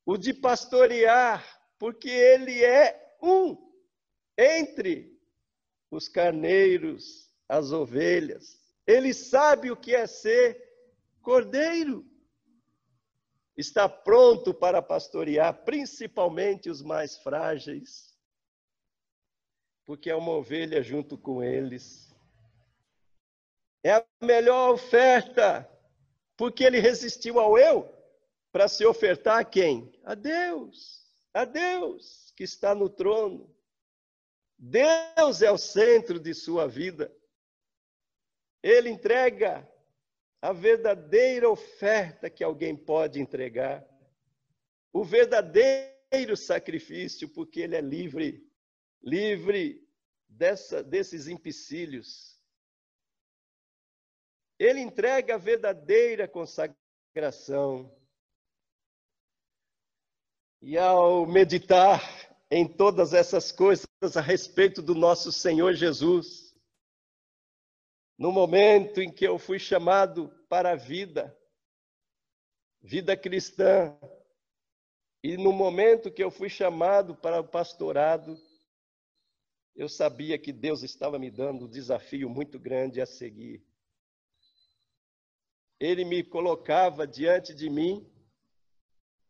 o 0.05 0.17
de 0.17 0.33
pastorear 0.33 1.45
porque 1.77 2.09
ele 2.09 2.63
é 2.63 3.17
um 3.21 3.57
entre 4.37 5.19
os 5.91 6.07
carneiros, 6.07 7.29
as 7.49 7.73
ovelhas. 7.73 8.57
Ele 8.85 9.13
sabe 9.13 9.69
o 9.69 9.75
que 9.75 9.93
é 9.93 10.07
ser 10.07 10.57
cordeiro. 11.21 12.05
Está 13.57 13.89
pronto 13.89 14.53
para 14.53 14.81
pastorear, 14.81 15.65
principalmente 15.65 16.69
os 16.69 16.81
mais 16.81 17.17
frágeis, 17.17 18.16
porque 19.87 20.11
é 20.11 20.15
uma 20.15 20.33
ovelha 20.33 20.83
junto 20.83 21.17
com 21.17 21.43
eles. 21.43 22.15
É 23.83 23.93
a 23.93 24.05
melhor 24.21 24.75
oferta, 24.75 25.67
porque 26.35 26.63
ele 26.63 26.79
resistiu 26.79 27.39
ao 27.39 27.57
eu 27.57 27.91
para 28.51 28.67
se 28.67 28.85
ofertar 28.85 29.39
a 29.39 29.43
quem? 29.43 29.91
A 30.03 30.13
Deus 30.13 30.97
a 31.37 31.45
Deus 31.45 32.33
que 32.35 32.43
está 32.43 32.73
no 32.73 32.89
trono. 32.89 33.55
Deus 34.57 35.43
é 35.43 35.51
o 35.51 35.57
centro 35.57 36.19
de 36.19 36.33
sua 36.33 36.67
vida. 36.67 37.15
Ele 38.63 38.89
entrega 38.89 39.69
a 40.41 40.51
verdadeira 40.51 41.47
oferta 41.47 42.27
que 42.27 42.43
alguém 42.43 42.75
pode 42.75 43.19
entregar, 43.19 43.85
o 44.91 45.03
verdadeiro 45.03 46.35
sacrifício, 46.35 47.29
porque 47.29 47.59
ele 47.59 47.75
é 47.75 47.81
livre, 47.81 48.46
livre 49.01 49.87
dessa, 50.27 50.83
desses 50.83 51.27
empecilhos. 51.27 52.37
Ele 54.59 54.79
entrega 54.79 55.35
a 55.35 55.37
verdadeira 55.37 56.27
consagração. 56.27 57.95
E 60.61 60.77
ao 60.77 61.25
meditar 61.25 62.01
em 62.49 62.67
todas 62.67 63.13
essas 63.13 63.51
coisas 63.51 63.87
a 64.15 64.21
respeito 64.21 64.81
do 64.81 64.95
nosso 64.95 65.31
Senhor 65.31 65.73
Jesus, 65.73 66.55
no 68.17 68.31
momento 68.31 68.99
em 68.99 69.11
que 69.11 69.27
eu 69.27 69.37
fui 69.37 69.59
chamado 69.59 70.29
para 70.49 70.71
a 70.71 70.75
vida, 70.75 71.37
vida 72.81 73.15
cristã, 73.15 73.95
e 75.23 75.37
no 75.37 75.51
momento 75.51 76.11
que 76.11 76.23
eu 76.23 76.31
fui 76.31 76.49
chamado 76.49 77.15
para 77.15 77.39
o 77.39 77.47
pastorado, 77.47 78.37
eu 79.77 79.87
sabia 79.87 80.39
que 80.39 80.51
Deus 80.51 80.81
estava 80.81 81.19
me 81.19 81.29
dando 81.29 81.65
um 81.65 81.69
desafio 81.69 82.27
muito 82.27 82.57
grande 82.57 82.99
a 82.99 83.05
seguir. 83.05 83.63
Ele 85.79 86.03
me 86.03 86.23
colocava 86.23 87.05
diante 87.05 87.53
de 87.53 87.69
mim 87.69 88.11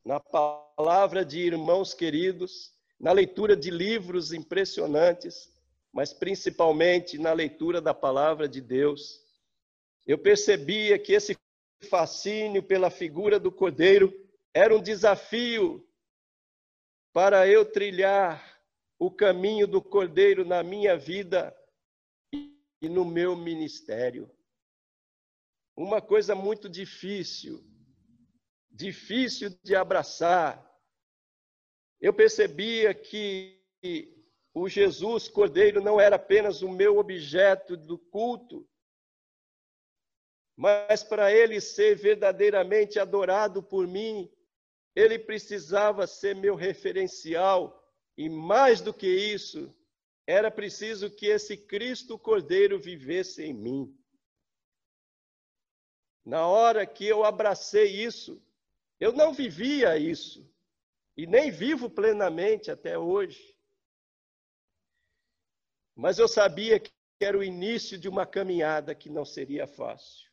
na 0.06 0.22
palavra 0.22 1.26
de 1.26 1.40
irmãos 1.40 1.94
queridos, 1.94 2.74
na 2.98 3.12
leitura 3.12 3.58
de 3.58 3.70
livros 3.70 4.32
impressionantes, 4.32 5.54
mas 5.92 6.14
principalmente 6.14 7.18
na 7.18 7.34
leitura 7.34 7.82
da 7.82 7.94
palavra 7.94 8.48
de 8.48 8.62
Deus, 8.62 9.22
eu 10.06 10.18
percebia 10.18 10.98
que 10.98 11.12
esse 11.12 11.38
fascínio 11.90 12.64
pela 12.64 12.90
figura 12.90 13.38
do 13.38 13.52
cordeiro 13.52 14.14
era 14.54 14.74
um 14.74 14.82
desafio 14.82 15.86
para 17.12 17.46
eu 17.50 17.66
trilhar 17.66 18.57
o 19.00 19.12
caminho 19.12 19.68
do 19.68 19.82
cordeiro 19.82 20.44
na 20.46 20.64
minha 20.64 20.98
vida 20.98 21.56
e 22.82 22.90
no 22.90 23.06
meu 23.06 23.36
ministério. 23.36 24.30
Uma 25.76 26.02
coisa 26.02 26.34
muito 26.34 26.68
difícil, 26.68 27.64
difícil 28.72 29.50
de 29.64 29.76
abraçar. 29.76 30.66
Eu 32.02 32.14
percebia 32.14 32.94
que 32.94 33.64
o 34.54 34.68
Jesus 34.68 35.28
Cordeiro 35.28 35.82
não 35.82 36.02
era 36.02 36.16
apenas 36.16 36.64
o 36.64 36.70
meu 36.70 36.98
objeto 36.98 37.78
do 37.78 38.00
culto, 38.00 38.68
mas 40.56 41.04
para 41.04 41.32
ele 41.32 41.62
ser 41.62 41.96
verdadeiramente 41.96 42.98
adorado 42.98 43.62
por 43.62 43.86
mim, 43.86 44.32
ele 44.96 45.20
precisava 45.20 46.08
ser 46.08 46.36
meu 46.36 46.56
referencial, 46.56 47.87
e 48.18 48.28
mais 48.30 48.82
do 48.82 48.94
que 48.94 49.08
isso, 49.08 49.74
era 50.26 50.50
preciso 50.50 51.10
que 51.10 51.28
esse 51.28 51.56
Cristo 51.56 52.18
Cordeiro 52.18 52.80
vivesse 52.80 53.44
em 53.44 53.54
mim. 53.54 53.98
Na 56.26 56.48
hora 56.48 56.86
que 56.86 57.06
eu 57.06 57.24
abracei 57.24 58.04
isso, 58.04 58.42
eu 59.00 59.14
não 59.14 59.34
vivia 59.34 59.98
isso, 59.98 60.50
e 61.16 61.26
nem 61.26 61.52
vivo 61.52 61.90
plenamente 61.90 62.72
até 62.72 62.98
hoje. 62.98 63.56
Mas 65.96 66.20
eu 66.20 66.28
sabia 66.28 66.80
que 66.80 66.92
era 67.22 67.38
o 67.38 67.44
início 67.44 67.98
de 67.98 68.10
uma 68.10 68.26
caminhada 68.26 68.94
que 68.94 69.10
não 69.10 69.24
seria 69.24 69.66
fácil. 69.66 70.30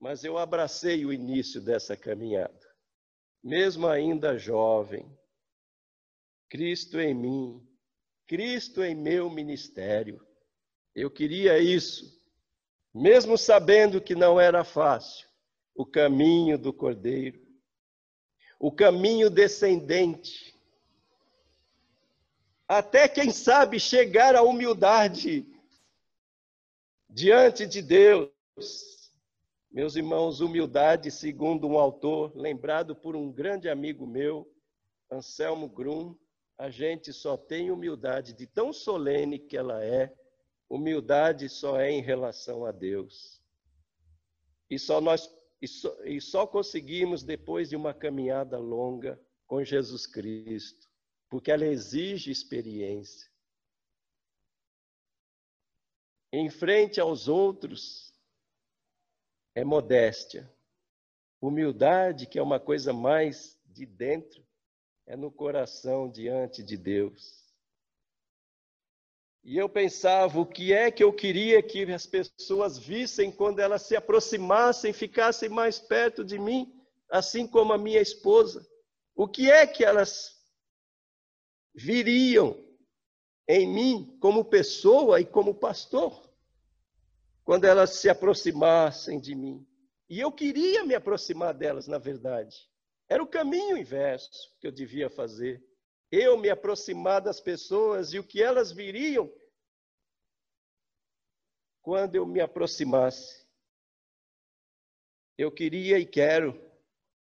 Mas 0.00 0.24
eu 0.24 0.36
abracei 0.36 1.06
o 1.06 1.12
início 1.12 1.60
dessa 1.60 1.96
caminhada 1.96 2.66
mesmo 3.46 3.86
ainda 3.86 4.36
jovem. 4.36 5.08
Cristo 6.48 7.00
em 7.00 7.14
mim, 7.14 7.66
Cristo 8.26 8.82
em 8.82 8.94
meu 8.94 9.28
ministério. 9.30 10.24
Eu 10.94 11.10
queria 11.10 11.58
isso, 11.58 12.20
mesmo 12.94 13.36
sabendo 13.36 14.00
que 14.00 14.14
não 14.14 14.40
era 14.40 14.64
fácil, 14.64 15.28
o 15.74 15.84
caminho 15.84 16.58
do 16.58 16.72
Cordeiro, 16.72 17.40
o 18.58 18.72
caminho 18.72 19.28
descendente, 19.28 20.54
até 22.66 23.08
quem 23.08 23.30
sabe 23.30 23.78
chegar 23.78 24.34
à 24.34 24.42
humildade 24.42 25.46
diante 27.08 27.66
de 27.66 27.82
Deus 27.82 28.30
meus 29.76 29.94
irmãos, 29.94 30.40
humildade, 30.40 31.10
segundo 31.10 31.66
um 31.68 31.78
autor 31.78 32.34
lembrado 32.34 32.96
por 32.96 33.14
um 33.14 33.30
grande 33.30 33.68
amigo 33.68 34.06
meu, 34.06 34.50
Anselmo 35.12 35.68
Grum, 35.68 36.16
a 36.58 36.70
gente 36.70 37.12
só 37.12 37.36
tem 37.36 37.70
humildade 37.70 38.32
de 38.32 38.46
tão 38.46 38.72
solene 38.72 39.38
que 39.38 39.56
ela 39.56 39.84
é, 39.84 40.14
humildade 40.68 41.48
só 41.48 41.78
é 41.78 41.90
em 41.90 42.00
relação 42.00 42.64
a 42.64 42.72
Deus. 42.72 43.40
E 44.70 44.78
só 44.78 45.00
nós 45.00 45.30
e 45.60 45.66
só, 45.66 46.04
e 46.04 46.20
só 46.20 46.46
conseguimos 46.46 47.22
depois 47.22 47.70
de 47.70 47.76
uma 47.76 47.94
caminhada 47.94 48.58
longa 48.58 49.20
com 49.46 49.64
Jesus 49.64 50.06
Cristo, 50.06 50.88
porque 51.28 51.50
ela 51.50 51.64
exige 51.64 52.30
experiência. 52.30 53.30
Em 56.32 56.50
frente 56.50 57.00
aos 57.00 57.28
outros, 57.28 58.14
é 59.54 59.64
modéstia. 59.64 60.52
Humildade, 61.40 62.26
que 62.26 62.38
é 62.38 62.42
uma 62.42 62.60
coisa 62.60 62.92
mais 62.92 63.58
de 63.64 63.86
dentro, 63.86 64.45
é 65.06 65.16
no 65.16 65.30
coração 65.30 66.10
diante 66.10 66.62
de 66.62 66.76
Deus. 66.76 67.44
E 69.44 69.56
eu 69.56 69.68
pensava, 69.68 70.40
o 70.40 70.46
que 70.46 70.72
é 70.72 70.90
que 70.90 71.04
eu 71.04 71.12
queria 71.12 71.62
que 71.62 71.84
as 71.92 72.06
pessoas 72.06 72.76
vissem 72.76 73.30
quando 73.30 73.60
elas 73.60 73.82
se 73.82 73.94
aproximassem, 73.94 74.92
ficassem 74.92 75.48
mais 75.48 75.78
perto 75.78 76.24
de 76.24 76.38
mim, 76.38 76.72
assim 77.08 77.46
como 77.46 77.72
a 77.72 77.78
minha 77.78 78.00
esposa? 78.00 78.66
O 79.14 79.28
que 79.28 79.50
é 79.50 79.66
que 79.66 79.84
elas 79.84 80.34
viriam 81.74 82.60
em 83.48 83.72
mim 83.72 84.18
como 84.20 84.44
pessoa 84.44 85.20
e 85.20 85.24
como 85.24 85.54
pastor? 85.54 86.26
quando 87.46 87.64
elas 87.64 87.90
se 87.90 88.08
aproximassem 88.08 89.20
de 89.20 89.36
mim. 89.36 89.64
E 90.10 90.18
eu 90.18 90.32
queria 90.32 90.84
me 90.84 90.96
aproximar 90.96 91.54
delas, 91.54 91.86
na 91.86 91.96
verdade. 91.96 92.56
Era 93.08 93.22
o 93.22 93.26
caminho 93.26 93.76
inverso 93.76 94.54
que 94.60 94.66
eu 94.66 94.72
devia 94.72 95.08
fazer. 95.08 95.64
Eu 96.10 96.36
me 96.36 96.50
aproximar 96.50 97.20
das 97.20 97.40
pessoas 97.40 98.12
e 98.12 98.18
o 98.18 98.24
que 98.24 98.42
elas 98.42 98.72
viriam 98.72 99.32
quando 101.82 102.16
eu 102.16 102.26
me 102.26 102.40
aproximasse. 102.40 103.46
Eu 105.38 105.52
queria 105.52 105.98
e 105.98 106.06
quero 106.06 106.60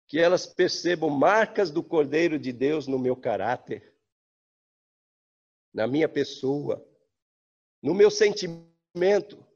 que 0.08 0.18
elas 0.18 0.44
percebam 0.44 1.08
marcas 1.08 1.70
do 1.70 1.84
Cordeiro 1.84 2.36
de 2.36 2.52
Deus 2.52 2.88
no 2.88 2.98
meu 2.98 3.14
caráter, 3.14 3.94
na 5.72 5.86
minha 5.86 6.08
pessoa, 6.08 6.84
no 7.80 7.94
meu 7.94 8.10
sentimento, 8.10 9.46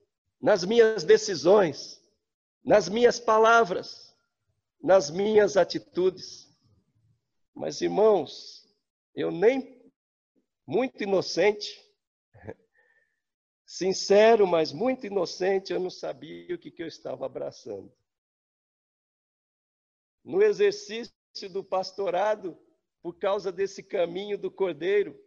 nas 0.41 0.65
minhas 0.65 1.03
decisões, 1.03 2.01
nas 2.63 2.89
minhas 2.89 3.19
palavras, 3.19 4.04
nas 4.83 5.11
minhas 5.11 5.57
atitudes. 5.57 6.49
Mas, 7.55 7.81
irmãos, 7.81 8.67
eu 9.15 9.31
nem 9.31 9.91
muito 10.67 11.03
inocente, 11.03 11.69
sincero, 13.67 14.47
mas 14.47 14.73
muito 14.73 15.07
inocente, 15.07 15.73
eu 15.73 15.81
não 15.81 15.91
sabia 15.91 16.55
o 16.55 16.59
que, 16.59 16.71
que 16.71 16.83
eu 16.83 16.89
estava 16.89 17.27
abraçando. 17.27 17.93
No 20.25 20.43
exercício 20.43 21.13
do 21.51 21.63
pastorado, 21.63 22.59
por 23.03 23.19
causa 23.19 23.53
desse 23.53 23.83
caminho 23.83 24.39
do 24.39 24.51
cordeiro, 24.51 25.19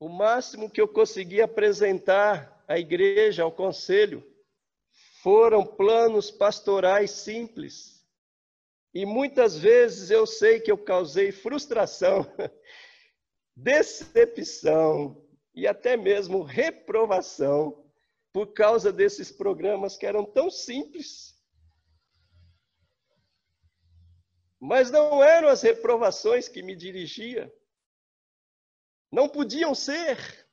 O 0.00 0.08
máximo 0.08 0.70
que 0.70 0.80
eu 0.80 0.88
consegui 0.88 1.42
apresentar 1.42 2.64
à 2.66 2.78
igreja, 2.78 3.42
ao 3.42 3.52
conselho, 3.52 4.26
foram 5.22 5.64
planos 5.64 6.30
pastorais 6.30 7.10
simples. 7.10 8.00
E 8.92 9.06
muitas 9.06 9.56
vezes 9.56 10.10
eu 10.10 10.26
sei 10.26 10.60
que 10.60 10.70
eu 10.70 10.78
causei 10.78 11.30
frustração, 11.30 12.26
decepção 13.54 15.24
e 15.54 15.66
até 15.66 15.96
mesmo 15.96 16.42
reprovação 16.42 17.84
por 18.32 18.52
causa 18.52 18.92
desses 18.92 19.30
programas 19.30 19.96
que 19.96 20.06
eram 20.06 20.24
tão 20.24 20.50
simples. 20.50 21.38
Mas 24.58 24.90
não 24.90 25.22
eram 25.22 25.48
as 25.48 25.62
reprovações 25.62 26.48
que 26.48 26.62
me 26.62 26.74
dirigia, 26.74 27.52
não 29.10 29.28
podiam 29.28 29.74
ser. 29.74 30.49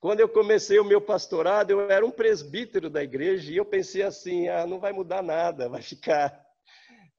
Quando 0.00 0.20
eu 0.20 0.28
comecei 0.28 0.78
o 0.80 0.84
meu 0.84 1.00
pastorado, 1.00 1.72
eu 1.72 1.90
era 1.90 2.04
um 2.04 2.10
presbítero 2.10 2.88
da 2.88 3.02
igreja 3.02 3.52
e 3.52 3.58
eu 3.58 3.66
pensei 3.66 4.02
assim: 4.02 4.48
ah, 4.48 4.66
não 4.66 4.80
vai 4.80 4.92
mudar 4.92 5.22
nada, 5.22 5.68
vai 5.70 5.82
ficar 5.82 6.42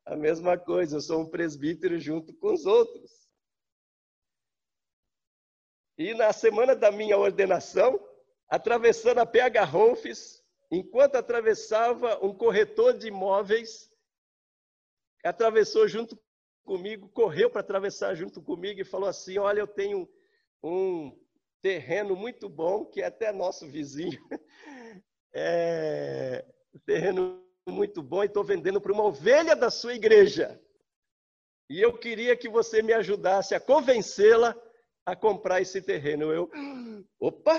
a 0.04 0.16
mesma 0.16 0.58
coisa, 0.58 0.98
eu 0.98 1.02
sou 1.02 1.22
um 1.22 1.30
presbítero 1.30 2.00
junto 2.00 2.34
com 2.34 2.52
os 2.52 2.66
outros. 2.66 3.12
E 5.96 6.16
na 6.16 6.34
semana 6.34 6.76
da 6.76 6.92
minha 6.92 7.16
ordenação, 7.16 8.04
atravessando 8.50 9.20
a 9.20 9.26
PH 9.28 9.64
Rolfes, 9.64 10.44
enquanto 10.72 11.16
atravessava 11.16 12.18
um 12.26 12.34
corretor 12.34 12.98
de 12.98 13.10
imóveis, 13.10 13.92
atravessou 15.24 15.88
junto 15.88 16.20
comigo, 16.64 17.08
correu 17.10 17.52
para 17.52 17.62
atravessar 17.62 18.16
junto 18.16 18.42
comigo 18.42 18.82
e 18.82 18.86
falou 18.86 19.08
assim: 19.08 19.38
Olha, 19.38 19.60
eu 19.60 19.68
tenho 19.68 20.10
um 20.64 21.16
terreno 21.62 22.16
muito 22.16 22.50
bom, 22.50 22.86
que 22.86 23.02
é 23.02 23.06
até 23.06 23.32
nosso 23.32 23.68
vizinho. 23.68 24.20
É, 25.34 26.46
terreno 26.86 27.42
muito 27.66 28.04
bom 28.04 28.22
e 28.22 28.26
estou 28.26 28.44
vendendo 28.44 28.82
para 28.82 28.92
uma 28.92 29.06
ovelha 29.06 29.56
da 29.56 29.72
sua 29.72 29.94
igreja. 29.94 30.62
E 31.70 31.80
eu 31.82 31.98
queria 31.98 32.36
que 32.36 32.50
você 32.50 32.82
me 32.82 32.92
ajudasse 32.92 33.56
a 33.56 33.60
convencê-la 33.62 34.54
a 35.06 35.16
comprar 35.16 35.62
esse 35.62 35.82
terreno. 35.82 36.34
Eu, 36.34 36.52
opa! 37.18 37.58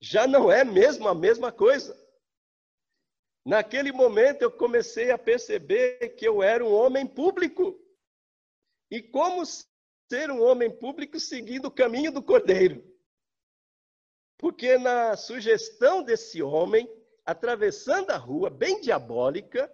Já 0.00 0.26
não 0.26 0.50
é 0.50 0.64
mesmo 0.64 1.08
a 1.08 1.14
mesma 1.14 1.52
coisa. 1.52 1.94
Naquele 3.44 3.92
momento 3.92 4.42
eu 4.42 4.50
comecei 4.50 5.10
a 5.10 5.18
perceber 5.18 6.16
que 6.16 6.26
eu 6.26 6.42
era 6.42 6.64
um 6.64 6.72
homem 6.72 7.06
público. 7.06 7.78
E 8.90 9.02
como 9.02 9.42
ser 10.08 10.30
um 10.30 10.42
homem 10.42 10.70
público 10.70 11.18
seguindo 11.18 11.66
o 11.66 11.70
caminho 11.70 12.12
do 12.12 12.22
cordeiro. 12.22 12.84
Porque 14.38 14.78
na 14.78 15.16
sugestão 15.16 16.02
desse 16.02 16.42
homem, 16.42 16.88
atravessando 17.24 18.10
a 18.10 18.16
rua, 18.16 18.48
bem 18.50 18.80
diabólica, 18.80 19.72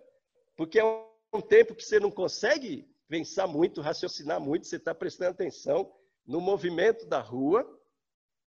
porque 0.56 0.78
é 0.78 0.84
um 0.84 1.40
tempo 1.40 1.74
que 1.74 1.84
você 1.84 1.98
não 1.98 2.10
consegue 2.10 2.88
pensar 3.08 3.46
muito, 3.46 3.80
raciocinar 3.80 4.40
muito, 4.40 4.66
você 4.66 4.76
está 4.76 4.94
prestando 4.94 5.32
atenção 5.32 5.92
no 6.24 6.40
movimento 6.40 7.06
da 7.06 7.20
rua. 7.20 7.66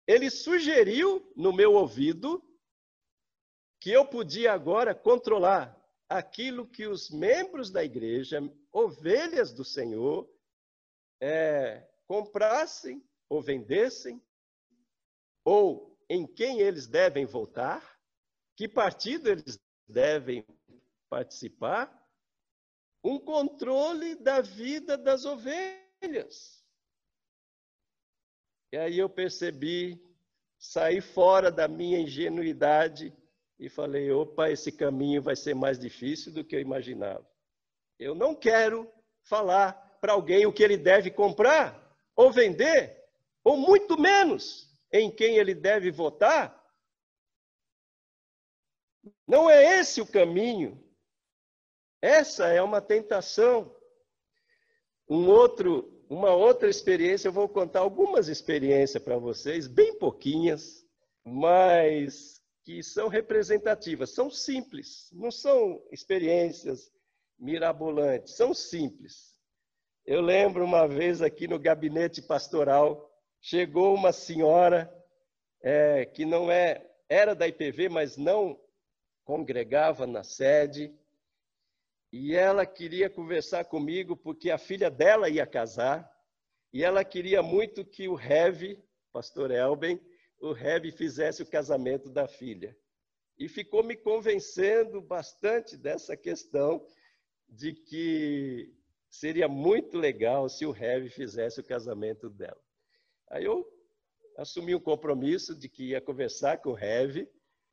Ele 0.06 0.30
sugeriu 0.30 1.30
no 1.36 1.52
meu 1.52 1.74
ouvido 1.74 2.42
que 3.80 3.90
eu 3.90 4.06
podia 4.06 4.52
agora 4.52 4.94
controlar 4.94 5.76
aquilo 6.08 6.66
que 6.66 6.86
os 6.86 7.10
membros 7.10 7.70
da 7.70 7.84
igreja, 7.84 8.40
ovelhas 8.72 9.52
do 9.52 9.64
Senhor, 9.64 10.26
é, 11.20 11.86
comprassem 12.06 13.04
ou 13.28 13.42
vendessem, 13.42 14.22
ou 15.44 15.96
em 16.08 16.26
quem 16.26 16.60
eles 16.60 16.86
devem 16.86 17.24
votar, 17.24 17.98
que 18.56 18.68
partido 18.68 19.28
eles 19.28 19.58
devem 19.86 20.46
participar, 21.08 21.92
um 23.02 23.18
controle 23.18 24.16
da 24.16 24.40
vida 24.40 24.96
das 24.96 25.24
ovelhas. 25.24 26.64
E 28.72 28.76
aí 28.76 28.98
eu 28.98 29.08
percebi, 29.08 30.00
saí 30.58 31.00
fora 31.00 31.50
da 31.50 31.68
minha 31.68 32.00
ingenuidade 32.00 33.16
e 33.58 33.68
falei: 33.68 34.10
opa, 34.10 34.50
esse 34.50 34.72
caminho 34.72 35.22
vai 35.22 35.36
ser 35.36 35.54
mais 35.54 35.78
difícil 35.78 36.32
do 36.32 36.44
que 36.44 36.56
eu 36.56 36.60
imaginava. 36.60 37.26
Eu 37.98 38.14
não 38.14 38.34
quero 38.34 38.90
falar 39.22 39.85
para 40.00 40.12
alguém 40.12 40.46
o 40.46 40.52
que 40.52 40.62
ele 40.62 40.76
deve 40.76 41.10
comprar 41.10 41.96
ou 42.14 42.32
vender, 42.32 43.04
ou 43.44 43.56
muito 43.56 44.00
menos 44.00 44.74
em 44.92 45.10
quem 45.10 45.36
ele 45.36 45.54
deve 45.54 45.90
votar. 45.90 46.64
Não 49.26 49.50
é 49.50 49.78
esse 49.78 50.00
o 50.00 50.06
caminho. 50.06 50.82
Essa 52.00 52.48
é 52.48 52.62
uma 52.62 52.80
tentação. 52.80 53.74
Um 55.08 55.28
outro, 55.28 56.04
uma 56.08 56.34
outra 56.34 56.68
experiência, 56.68 57.28
eu 57.28 57.32
vou 57.32 57.48
contar 57.48 57.80
algumas 57.80 58.28
experiências 58.28 59.02
para 59.02 59.18
vocês, 59.18 59.66
bem 59.66 59.98
pouquinhas, 59.98 60.84
mas 61.24 62.40
que 62.64 62.82
são 62.82 63.06
representativas, 63.06 64.10
são 64.10 64.28
simples, 64.28 65.08
não 65.12 65.30
são 65.30 65.80
experiências 65.92 66.90
mirabolantes, 67.38 68.34
são 68.34 68.52
simples. 68.52 69.35
Eu 70.06 70.20
lembro 70.20 70.64
uma 70.64 70.86
vez 70.86 71.20
aqui 71.20 71.48
no 71.48 71.58
gabinete 71.58 72.22
pastoral, 72.22 73.12
chegou 73.40 73.92
uma 73.92 74.12
senhora 74.12 74.88
é, 75.60 76.04
que 76.06 76.24
não 76.24 76.48
é 76.48 76.88
era 77.08 77.34
da 77.34 77.48
IPV, 77.48 77.88
mas 77.88 78.16
não 78.16 78.56
congregava 79.24 80.06
na 80.06 80.22
sede, 80.22 80.94
e 82.12 82.36
ela 82.36 82.64
queria 82.64 83.10
conversar 83.10 83.64
comigo 83.64 84.16
porque 84.16 84.48
a 84.52 84.58
filha 84.58 84.88
dela 84.88 85.28
ia 85.28 85.44
casar, 85.44 86.08
e 86.72 86.84
ela 86.84 87.04
queria 87.04 87.42
muito 87.42 87.84
que 87.84 88.06
o 88.06 88.14
Rev, 88.14 88.78
pastor 89.12 89.50
Elben, 89.50 90.00
o 90.40 90.52
Reb 90.52 90.92
fizesse 90.92 91.42
o 91.42 91.50
casamento 91.50 92.08
da 92.08 92.28
filha. 92.28 92.76
E 93.36 93.48
ficou 93.48 93.82
me 93.82 93.96
convencendo 93.96 95.02
bastante 95.02 95.76
dessa 95.76 96.16
questão 96.16 96.86
de 97.48 97.72
que 97.72 98.75
seria 99.18 99.48
muito 99.48 99.96
legal 99.96 100.48
se 100.48 100.64
o 100.64 100.70
Reb 100.70 101.08
fizesse 101.08 101.60
o 101.60 101.64
casamento 101.64 102.28
dela. 102.28 102.60
Aí 103.30 103.44
eu 103.44 103.66
assumi 104.36 104.74
um 104.74 104.80
compromisso 104.80 105.54
de 105.54 105.68
que 105.68 105.90
ia 105.90 106.00
conversar 106.00 106.58
com 106.58 106.70
o 106.70 106.74
Reb, 106.74 107.28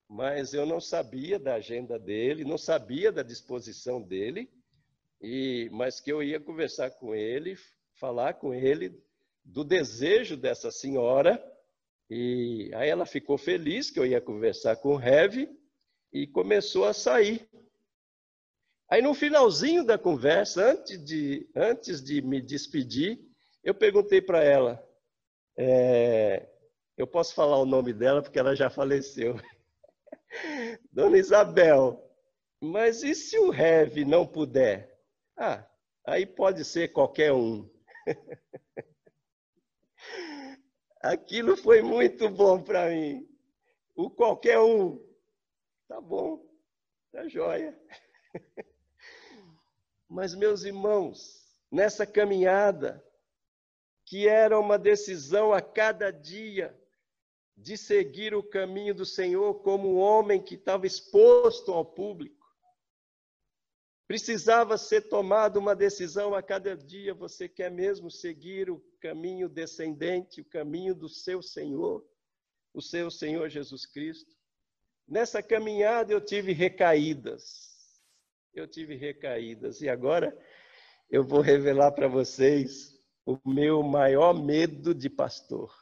mas 0.08 0.53
eu 0.53 0.65
não 0.65 0.79
sabia 0.79 1.39
da 1.39 1.56
agenda 1.56 1.99
dele, 1.99 2.43
não 2.43 2.58
sabia 2.58 3.12
da 3.12 3.23
disposição 3.23 4.01
dele, 4.01 4.49
e 5.21 5.69
mas 5.71 5.99
que 5.99 6.12
eu 6.12 6.21
ia 6.21 6.39
conversar 6.39 6.91
com 6.91 7.15
ele, 7.15 7.58
falar 7.93 8.34
com 8.34 8.53
ele 8.53 9.01
do 9.43 9.63
desejo 9.63 10.38
dessa 10.38 10.71
senhora 10.71 11.41
e 12.10 12.69
aí 12.75 12.89
ela 12.89 13.06
ficou 13.06 13.38
feliz 13.38 13.89
que 13.89 13.99
eu 13.99 14.06
ia 14.06 14.21
conversar 14.21 14.75
com 14.75 14.89
o 14.89 14.97
Rev 14.97 15.49
e 16.12 16.27
começou 16.27 16.86
a 16.86 16.93
sair. 16.93 17.49
Aí 18.93 19.01
no 19.01 19.15
finalzinho 19.15 19.84
da 19.84 19.97
conversa, 19.97 20.69
antes 20.69 21.03
de, 21.03 21.49
antes 21.56 21.99
de 21.99 22.21
me 22.21 22.39
despedir, 22.39 23.19
eu 23.63 23.73
perguntei 23.73 24.21
para 24.21 24.43
ela, 24.43 24.88
é, 25.58 26.47
eu 26.95 27.08
posso 27.08 27.34
falar 27.34 27.58
o 27.58 27.65
nome 27.65 27.91
dela 27.91 28.21
porque 28.21 28.38
ela 28.38 28.56
já 28.56 28.69
faleceu. 28.69 29.36
Dona 30.93 31.17
Isabel, 31.17 32.08
mas 32.62 33.01
e 33.01 33.15
se 33.15 33.36
o 33.39 33.49
Rev 33.49 34.06
não 34.06 34.27
puder? 34.27 34.95
Ah, 35.36 35.67
aí 36.06 36.27
pode 36.27 36.63
ser 36.63 36.89
qualquer 36.89 37.34
um. 37.34 37.67
Aquilo 41.01 41.58
foi 41.58 41.82
muito 41.82 42.29
bom 42.29 42.62
para 42.62 42.91
mim. 42.91 43.27
O 43.95 44.12
qualquer 44.12 44.60
um. 44.60 45.03
Tá 45.88 45.99
bom, 45.99 46.45
tá 47.12 47.27
joia. 47.27 47.75
Mas, 50.13 50.36
meus 50.36 50.63
irmãos, 50.63 51.43
nessa 51.71 52.06
caminhada, 52.06 53.04
que 54.06 54.28
era 54.28 54.60
uma 54.60 54.78
decisão 54.78 55.52
a 55.52 55.60
cada 55.60 56.12
dia 56.12 56.80
de 57.58 57.76
seguir 57.76 58.36
o 58.36 58.43
caminho 58.43 58.93
do 58.93 59.08
Senhor 59.08 59.56
como 59.63 59.95
um 59.95 59.97
homem 59.97 60.39
que 60.39 60.54
estava 60.54 60.86
exposto 60.86 61.71
ao 61.71 61.84
público, 61.84 62.43
Precisava 64.06 64.78
ser 64.78 65.08
tomada 65.10 65.58
uma 65.58 65.76
decisão 65.76 66.36
a 66.36 66.43
cada 66.43 66.78
dia. 66.78 67.15
Você 67.15 67.49
quer 67.49 67.71
mesmo 67.71 68.12
seguir 68.12 68.69
o 68.69 68.80
caminho 68.99 69.49
descendente, 69.49 70.41
o 70.41 70.45
caminho 70.45 70.93
do 70.93 71.10
seu 71.10 71.41
Senhor, 71.41 72.06
o 72.73 72.82
seu 72.82 73.10
Senhor 73.10 73.49
Jesus 73.49 73.88
Cristo? 73.88 74.36
Nessa 75.08 75.41
caminhada 75.41 76.13
eu 76.13 76.21
tive 76.21 76.52
recaídas. 76.52 77.72
Eu 78.53 78.67
tive 78.67 78.95
recaídas. 78.95 79.81
E 79.81 79.89
agora 79.89 80.37
eu 81.09 81.23
vou 81.23 81.41
revelar 81.41 81.91
para 81.91 82.07
vocês 82.07 83.01
o 83.25 83.37
meu 83.45 83.81
maior 83.81 84.33
medo 84.33 84.93
de 84.93 85.09
pastor. 85.09 85.73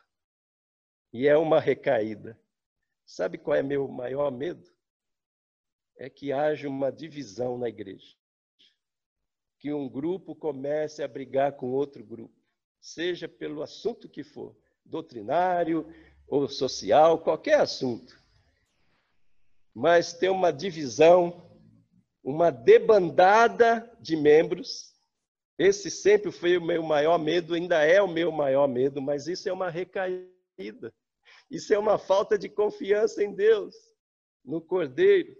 E 1.11 1.27
é 1.27 1.37
uma 1.37 1.59
recaída. 1.59 2.39
Sabe 3.05 3.37
qual 3.37 3.55
é 3.55 3.63
meu 3.63 3.87
maior 3.87 4.31
medo? 4.31 4.71
É 5.97 6.09
que 6.09 6.31
haja 6.31 6.69
uma 6.69 6.91
divisão 6.91 7.57
na 7.57 7.67
igreja 7.67 8.15
que 9.61 9.71
um 9.71 9.87
grupo 9.87 10.33
comece 10.33 11.03
a 11.03 11.07
brigar 11.07 11.51
com 11.51 11.69
outro 11.69 12.03
grupo, 12.03 12.33
seja 12.79 13.29
pelo 13.29 13.61
assunto 13.61 14.09
que 14.09 14.23
for, 14.23 14.55
doutrinário 14.83 15.85
ou 16.27 16.47
social, 16.47 17.19
qualquer 17.19 17.59
assunto. 17.59 18.19
Mas 19.71 20.13
tem 20.13 20.31
uma 20.31 20.51
divisão, 20.51 21.47
uma 22.23 22.51
debandada 22.51 23.91
de 23.99 24.15
membros. 24.15 24.93
Esse 25.57 25.89
sempre 25.89 26.31
foi 26.31 26.57
o 26.57 26.65
meu 26.65 26.81
maior 26.83 27.17
medo, 27.17 27.53
ainda 27.53 27.83
é 27.83 28.01
o 28.01 28.07
meu 28.07 28.31
maior 28.31 28.67
medo, 28.67 29.01
mas 29.01 29.27
isso 29.27 29.47
é 29.47 29.53
uma 29.53 29.69
recaída. 29.69 30.93
Isso 31.49 31.73
é 31.73 31.77
uma 31.77 31.97
falta 31.97 32.37
de 32.37 32.49
confiança 32.49 33.23
em 33.23 33.33
Deus, 33.33 33.75
no 34.43 34.61
Cordeiro. 34.61 35.35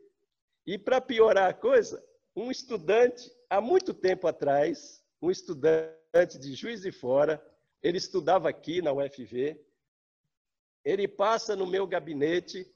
E 0.66 0.78
para 0.78 1.02
piorar 1.02 1.50
a 1.50 1.54
coisa, 1.54 2.04
um 2.36 2.52
estudante 2.52 3.32
há 3.50 3.60
muito 3.60 3.94
tempo 3.94 4.28
atrás, 4.28 5.04
um 5.22 5.32
estudante 5.32 6.40
de 6.40 6.54
Juiz 6.54 6.82
de 6.82 6.92
Fora, 6.92 7.44
ele 7.82 7.98
estudava 7.98 8.50
aqui 8.50 8.82
na 8.82 8.92
UFV, 8.94 9.60
ele 10.84 11.08
passa 11.08 11.56
no 11.56 11.66
meu 11.66 11.88
gabinete 11.88 12.72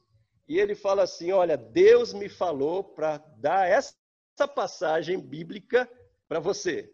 e 0.48 0.60
ele 0.60 0.76
fala 0.76 1.04
assim: 1.04 1.32
Olha, 1.32 1.58
Deus 1.58 2.14
me 2.14 2.30
falou 2.30 2.84
para 2.84 3.18
dar 3.38 3.68
essa 3.70 3.96
passagem 4.54 5.20
bíblica 5.20 5.90
para 6.28 6.40
você. 6.40 6.94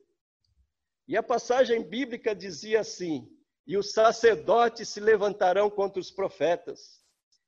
E 1.07 1.17
a 1.17 1.23
passagem 1.23 1.83
bíblica 1.83 2.35
dizia 2.35 2.79
assim: 2.79 3.27
E 3.65 3.77
os 3.77 3.91
sacerdotes 3.91 4.89
se 4.89 4.99
levantarão 4.99 5.69
contra 5.69 5.99
os 5.99 6.11
profetas, 6.11 7.03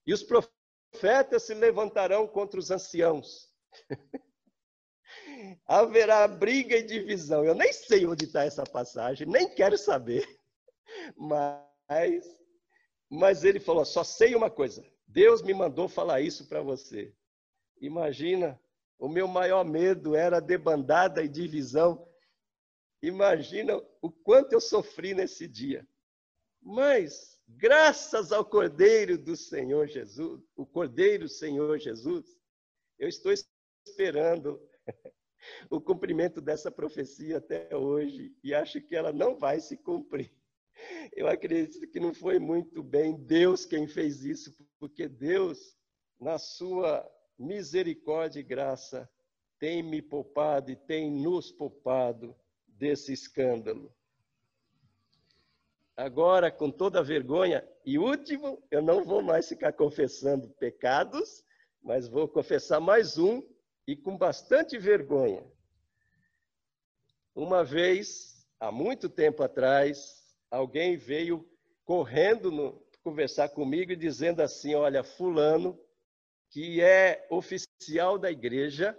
e 0.06 0.14
os 0.14 0.24
profetas 0.24 1.44
se 1.44 1.54
levantarão 1.54 2.28
contra 2.28 2.60
os 2.60 2.72
anciãos. 2.72 3.52
haverá 5.66 6.28
briga 6.28 6.78
e 6.78 6.84
divisão. 6.84 7.44
Eu 7.44 7.56
nem 7.56 7.72
sei 7.72 8.06
onde 8.06 8.26
está 8.26 8.44
essa 8.44 8.64
passagem, 8.64 9.28
nem 9.28 9.50
quero 9.50 9.78
saber. 9.78 10.28
Mas, 11.18 12.24
mas 13.10 13.44
ele 13.44 13.60
falou: 13.60 13.84
só 13.84 14.04
sei 14.04 14.36
uma 14.36 14.50
coisa. 14.50 14.86
Deus 15.08 15.42
me 15.42 15.54
mandou 15.54 15.88
falar 15.88 16.22
isso 16.22 16.48
para 16.48 16.62
você. 16.62 17.14
Imagina, 17.80 18.60
o 18.98 19.08
meu 19.08 19.28
maior 19.28 19.66
medo 19.66 20.16
era 20.16 20.40
debandada 20.40 21.24
e 21.24 21.28
divisão 21.28 22.08
imaginam 23.02 23.86
o 24.02 24.10
quanto 24.10 24.54
eu 24.54 24.62
sofri 24.62 25.14
nesse 25.14 25.46
dia. 25.46 25.86
Mas, 26.62 27.38
graças 27.46 28.32
ao 28.32 28.46
Cordeiro 28.46 29.18
do 29.18 29.36
Senhor 29.36 29.88
Jesus, 29.88 30.42
o 30.56 30.66
Cordeiro 30.66 31.28
Senhor 31.28 31.78
Jesus, 31.78 32.38
eu 32.98 33.10
estou 33.10 33.34
esperando 33.86 34.66
o 35.70 35.82
cumprimento 35.82 36.40
dessa 36.40 36.72
profecia 36.72 37.38
até 37.38 37.76
hoje 37.76 38.34
e 38.42 38.54
acho 38.54 38.80
que 38.82 38.96
ela 38.96 39.12
não 39.12 39.38
vai 39.38 39.60
se 39.60 39.76
cumprir. 39.76 40.32
Eu 41.14 41.28
acredito 41.28 41.88
que 41.88 42.00
não 42.00 42.14
foi 42.14 42.40
muito 42.40 42.82
bem 42.82 43.16
Deus 43.16 43.66
quem 43.66 43.88
fez 43.88 44.24
isso, 44.24 44.54
porque 44.80 45.08
Deus, 45.08 45.78
na 46.20 46.38
sua 46.38 47.08
misericórdia 47.38 48.40
e 48.40 48.44
graça, 48.44 49.10
tem 49.60 49.82
me 49.82 50.02
poupado 50.02 50.72
e 50.72 50.76
tem 50.76 51.12
nos 51.12 51.52
poupado 51.52 52.36
desse 52.68 53.14
escândalo. 53.14 53.94
Agora, 55.96 56.52
com 56.52 56.72
toda 56.72 57.04
vergonha, 57.04 57.68
e 57.86 58.00
último, 58.00 58.62
eu 58.72 58.82
não 58.82 59.04
vou 59.04 59.22
mais 59.22 59.48
ficar 59.48 59.74
confessando 59.74 60.50
pecados, 60.50 61.44
mas 61.82 62.08
vou 62.08 62.28
confessar 62.28 62.80
mais 62.80 63.18
um 63.18 63.44
e 63.88 63.96
com 63.96 64.18
bastante 64.18 64.78
vergonha. 64.78 65.46
Uma 67.36 67.64
vez, 67.64 68.48
há 68.60 68.72
muito 68.72 69.08
tempo 69.08 69.44
atrás, 69.44 70.23
alguém 70.54 70.96
veio 70.96 71.50
correndo 71.84 72.52
no, 72.52 72.80
conversar 73.04 73.50
comigo 73.50 73.92
e 73.92 73.96
dizendo 73.96 74.42
assim: 74.42 74.76
Olha, 74.76 75.04
Fulano, 75.04 75.78
que 76.52 76.80
é 76.80 77.28
oficial 77.32 78.20
da 78.20 78.32
igreja, 78.32 78.98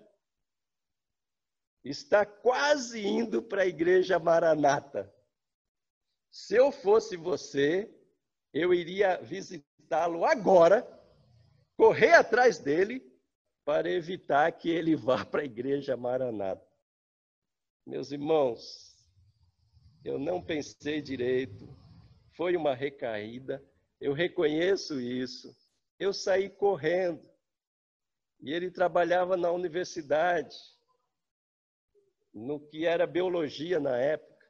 está 1.85 2.27
quase 2.27 3.07
indo 3.07 3.40
para 3.40 3.62
a 3.62 3.67
igreja 3.67 4.19
Maranata. 4.19 5.12
Se 6.31 6.57
eu 6.57 6.73
fosse 6.73 7.17
você, 7.17 7.88
eu 8.53 8.75
iria 8.75 9.23
visitá-lo 9.23 10.25
agora, 10.25 10.83
correr 11.77 12.14
atrás 12.14 12.59
dele 12.59 13.01
para 13.64 13.88
evitar 13.88 14.51
que 14.51 14.69
ele 14.69 14.97
vá 14.97 15.25
para 15.25 15.43
a 15.43 15.47
igreja 15.47 15.97
Maranata. 15.97 16.67
Meus 17.87 18.11
irmãos, 18.11 18.94
eu 20.05 20.19
não 20.19 20.43
pensei 20.43 21.01
direito, 21.01 21.67
foi 22.37 22.57
uma 22.57 22.75
recaída, 22.75 23.64
eu 24.01 24.12
reconheço 24.12 25.01
isso. 25.01 25.57
Eu 25.99 26.12
saí 26.12 26.51
correndo. 26.51 27.25
E 28.40 28.53
ele 28.53 28.71
trabalhava 28.71 29.37
na 29.37 29.51
universidade, 29.51 30.55
no 32.33 32.61
que 32.61 32.85
era 32.85 33.07
biologia 33.07 33.81
na 33.81 33.97
época. 33.97 34.47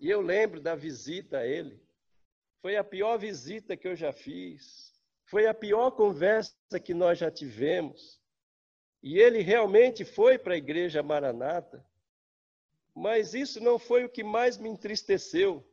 E 0.00 0.08
eu 0.08 0.22
lembro 0.22 0.60
da 0.60 0.74
visita 0.74 1.38
a 1.38 1.46
ele. 1.46 1.78
Foi 2.62 2.76
a 2.76 2.84
pior 2.84 3.18
visita 3.18 3.76
que 3.76 3.86
eu 3.86 3.94
já 3.94 4.12
fiz. 4.12 4.94
Foi 5.26 5.46
a 5.46 5.52
pior 5.52 5.90
conversa 5.90 6.54
que 6.82 6.94
nós 6.94 7.18
já 7.18 7.30
tivemos. 7.30 8.18
E 9.02 9.18
ele 9.18 9.40
realmente 9.40 10.04
foi 10.04 10.38
para 10.38 10.54
a 10.54 10.58
igreja 10.58 11.02
Maranata. 11.02 11.84
Mas 12.94 13.34
isso 13.34 13.60
não 13.60 13.78
foi 13.78 14.04
o 14.04 14.10
que 14.10 14.22
mais 14.22 14.56
me 14.58 14.68
entristeceu. 14.68 15.66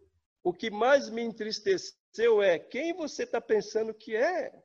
O 0.44 0.54
que 0.54 0.70
mais 0.70 1.10
me 1.10 1.22
entristeceu 1.22 2.42
é 2.42 2.58
quem 2.58 2.94
você 2.94 3.24
está 3.24 3.42
pensando 3.42 3.94
que 3.94 4.16
é. 4.16 4.64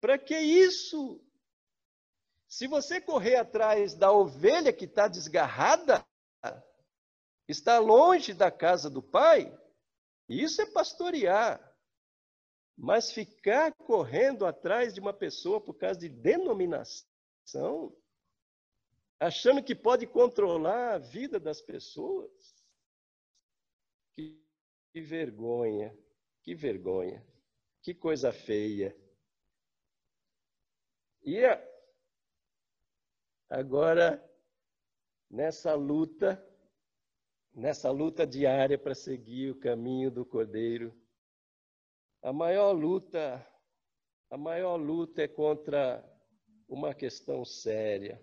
Para 0.00 0.18
que 0.18 0.38
isso? 0.38 1.20
Se 2.48 2.66
você 2.66 3.00
correr 3.00 3.36
atrás 3.36 3.94
da 3.94 4.12
ovelha 4.12 4.72
que 4.72 4.84
está 4.84 5.08
desgarrada, 5.08 6.06
está 7.48 7.78
longe 7.78 8.32
da 8.32 8.50
casa 8.50 8.88
do 8.88 9.02
pai, 9.02 9.52
isso 10.28 10.62
é 10.62 10.66
pastorear. 10.66 11.60
Mas 12.76 13.10
ficar 13.10 13.72
correndo 13.74 14.44
atrás 14.44 14.92
de 14.92 15.00
uma 15.00 15.12
pessoa 15.12 15.60
por 15.60 15.74
causa 15.74 15.98
de 15.98 16.08
denominação, 16.08 17.96
achando 19.18 19.62
que 19.62 19.74
pode 19.74 20.06
controlar 20.06 20.94
a 20.94 20.98
vida 20.98 21.40
das 21.40 21.60
pessoas, 21.60 22.30
que, 24.14 24.38
que 24.92 25.00
vergonha, 25.00 25.96
que 26.42 26.54
vergonha, 26.54 27.26
que 27.82 27.94
coisa 27.94 28.32
feia. 28.32 28.96
E 31.24 31.40
agora, 33.48 34.22
nessa 35.30 35.74
luta, 35.74 36.42
nessa 37.54 37.90
luta 37.90 38.26
diária 38.26 38.78
para 38.78 38.94
seguir 38.94 39.50
o 39.50 39.58
caminho 39.58 40.10
do 40.10 40.24
Cordeiro, 40.24 40.94
a 42.22 42.32
maior 42.32 42.72
luta, 42.72 43.46
a 44.30 44.36
maior 44.36 44.76
luta 44.76 45.22
é 45.22 45.28
contra 45.28 46.04
uma 46.68 46.94
questão 46.94 47.44
séria. 47.44 48.20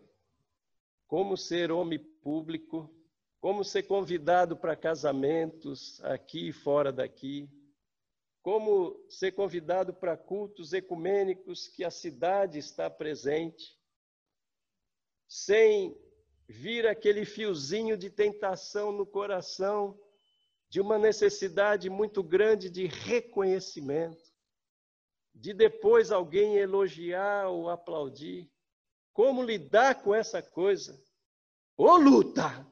Como 1.13 1.37
ser 1.37 1.71
homem 1.71 1.99
público, 1.99 2.91
como 3.39 3.63
ser 3.63 3.83
convidado 3.83 4.57
para 4.57 4.75
casamentos 4.75 6.03
aqui 6.03 6.47
e 6.47 6.51
fora 6.51 6.91
daqui, 6.91 7.47
como 8.41 8.99
ser 9.07 9.31
convidado 9.33 9.93
para 9.93 10.17
cultos 10.17 10.73
ecumênicos 10.73 11.67
que 11.67 11.83
a 11.83 11.91
cidade 11.91 12.57
está 12.57 12.89
presente, 12.89 13.79
sem 15.27 15.95
vir 16.49 16.87
aquele 16.87 17.25
fiozinho 17.25 17.95
de 17.95 18.09
tentação 18.09 18.91
no 18.91 19.05
coração 19.05 19.95
de 20.67 20.81
uma 20.81 20.97
necessidade 20.97 21.91
muito 21.91 22.23
grande 22.23 22.71
de 22.71 22.87
reconhecimento, 22.87 24.33
de 25.31 25.53
depois 25.53 26.11
alguém 26.11 26.57
elogiar 26.57 27.49
ou 27.49 27.69
aplaudir. 27.69 28.51
Como 29.13 29.43
lidar 29.43 30.01
com 30.01 30.13
essa 30.13 30.41
coisa? 30.41 30.99
Ô 31.77 31.95
luta! 31.95 32.67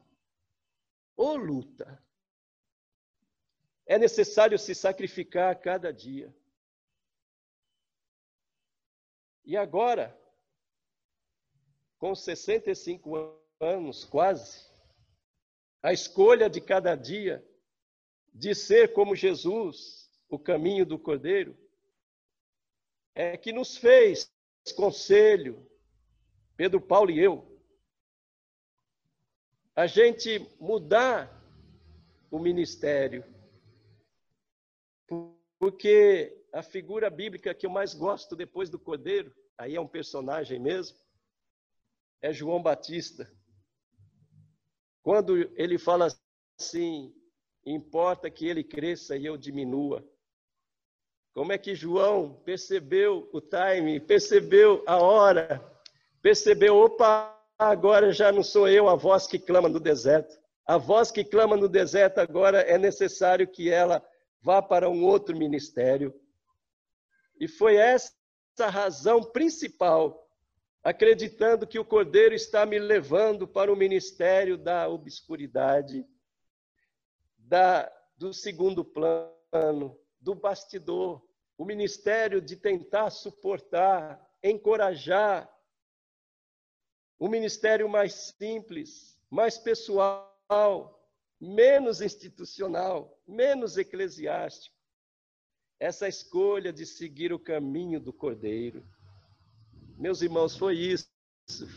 Ô 1.16 1.34
luta! 1.36 2.02
É 3.86 3.96
necessário 3.96 4.58
se 4.58 4.74
sacrificar 4.74 5.52
a 5.52 5.54
cada 5.54 5.92
dia. 5.92 6.34
E 9.44 9.56
agora, 9.56 10.18
com 11.98 12.14
65 12.14 13.40
anos 13.60 14.04
quase, 14.04 14.66
a 15.82 15.92
escolha 15.92 16.48
de 16.48 16.60
cada 16.60 16.94
dia 16.94 17.44
de 18.32 18.54
ser 18.54 18.92
como 18.92 19.14
Jesus, 19.14 20.10
o 20.28 20.38
caminho 20.38 20.86
do 20.86 20.98
Cordeiro, 20.98 21.56
é 23.14 23.36
que 23.36 23.52
nos 23.52 23.76
fez 23.76 24.32
conselho, 24.76 25.68
Pedro 26.62 26.80
Paulo 26.80 27.10
e 27.10 27.18
eu, 27.18 27.44
a 29.74 29.88
gente 29.88 30.48
mudar 30.60 31.28
o 32.30 32.38
ministério. 32.38 33.24
Porque 35.58 36.40
a 36.52 36.62
figura 36.62 37.10
bíblica 37.10 37.52
que 37.52 37.66
eu 37.66 37.70
mais 37.70 37.94
gosto 37.94 38.36
depois 38.36 38.70
do 38.70 38.78
Cordeiro, 38.78 39.34
aí 39.58 39.74
é 39.74 39.80
um 39.80 39.88
personagem 39.88 40.60
mesmo, 40.60 40.96
é 42.20 42.32
João 42.32 42.62
Batista. 42.62 43.28
Quando 45.02 45.36
ele 45.56 45.78
fala 45.78 46.06
assim: 46.60 47.12
importa 47.66 48.30
que 48.30 48.46
ele 48.46 48.62
cresça 48.62 49.16
e 49.16 49.26
eu 49.26 49.36
diminua. 49.36 50.08
Como 51.34 51.50
é 51.50 51.58
que 51.58 51.74
João 51.74 52.40
percebeu 52.44 53.28
o 53.32 53.40
time, 53.40 53.98
percebeu 53.98 54.84
a 54.86 54.98
hora, 54.98 55.71
percebeu, 56.22 56.76
opa, 56.76 57.36
agora 57.58 58.12
já 58.12 58.30
não 58.30 58.42
sou 58.42 58.68
eu 58.68 58.88
a 58.88 58.94
voz 58.94 59.26
que 59.26 59.38
clama 59.38 59.68
no 59.68 59.80
deserto. 59.80 60.40
A 60.64 60.78
voz 60.78 61.10
que 61.10 61.24
clama 61.24 61.56
no 61.56 61.68
deserto 61.68 62.18
agora 62.18 62.60
é 62.60 62.78
necessário 62.78 63.48
que 63.48 63.68
ela 63.68 64.02
vá 64.40 64.62
para 64.62 64.88
um 64.88 65.04
outro 65.04 65.36
ministério. 65.36 66.14
E 67.38 67.48
foi 67.48 67.76
essa 67.76 68.12
a 68.60 68.68
razão 68.68 69.22
principal, 69.22 70.28
acreditando 70.84 71.66
que 71.66 71.78
o 71.78 71.84
Cordeiro 71.84 72.34
está 72.34 72.64
me 72.64 72.78
levando 72.78 73.48
para 73.48 73.72
o 73.72 73.76
ministério 73.76 74.56
da 74.56 74.88
obscuridade, 74.88 76.06
da, 77.38 77.90
do 78.16 78.32
segundo 78.32 78.84
plano, 78.84 79.98
do 80.20 80.34
bastidor, 80.34 81.22
o 81.56 81.64
ministério 81.64 82.40
de 82.40 82.56
tentar 82.56 83.10
suportar, 83.10 84.20
encorajar, 84.42 85.48
o 87.22 87.28
ministério 87.28 87.88
mais 87.88 88.34
simples, 88.36 89.16
mais 89.30 89.56
pessoal, 89.56 91.08
menos 91.40 92.00
institucional, 92.00 93.16
menos 93.24 93.76
eclesiástico. 93.76 94.74
Essa 95.78 96.08
escolha 96.08 96.72
de 96.72 96.84
seguir 96.84 97.32
o 97.32 97.38
caminho 97.38 98.00
do 98.00 98.12
Cordeiro. 98.12 98.84
Meus 99.96 100.20
irmãos, 100.20 100.56
foi 100.56 100.76
isso, 100.76 101.06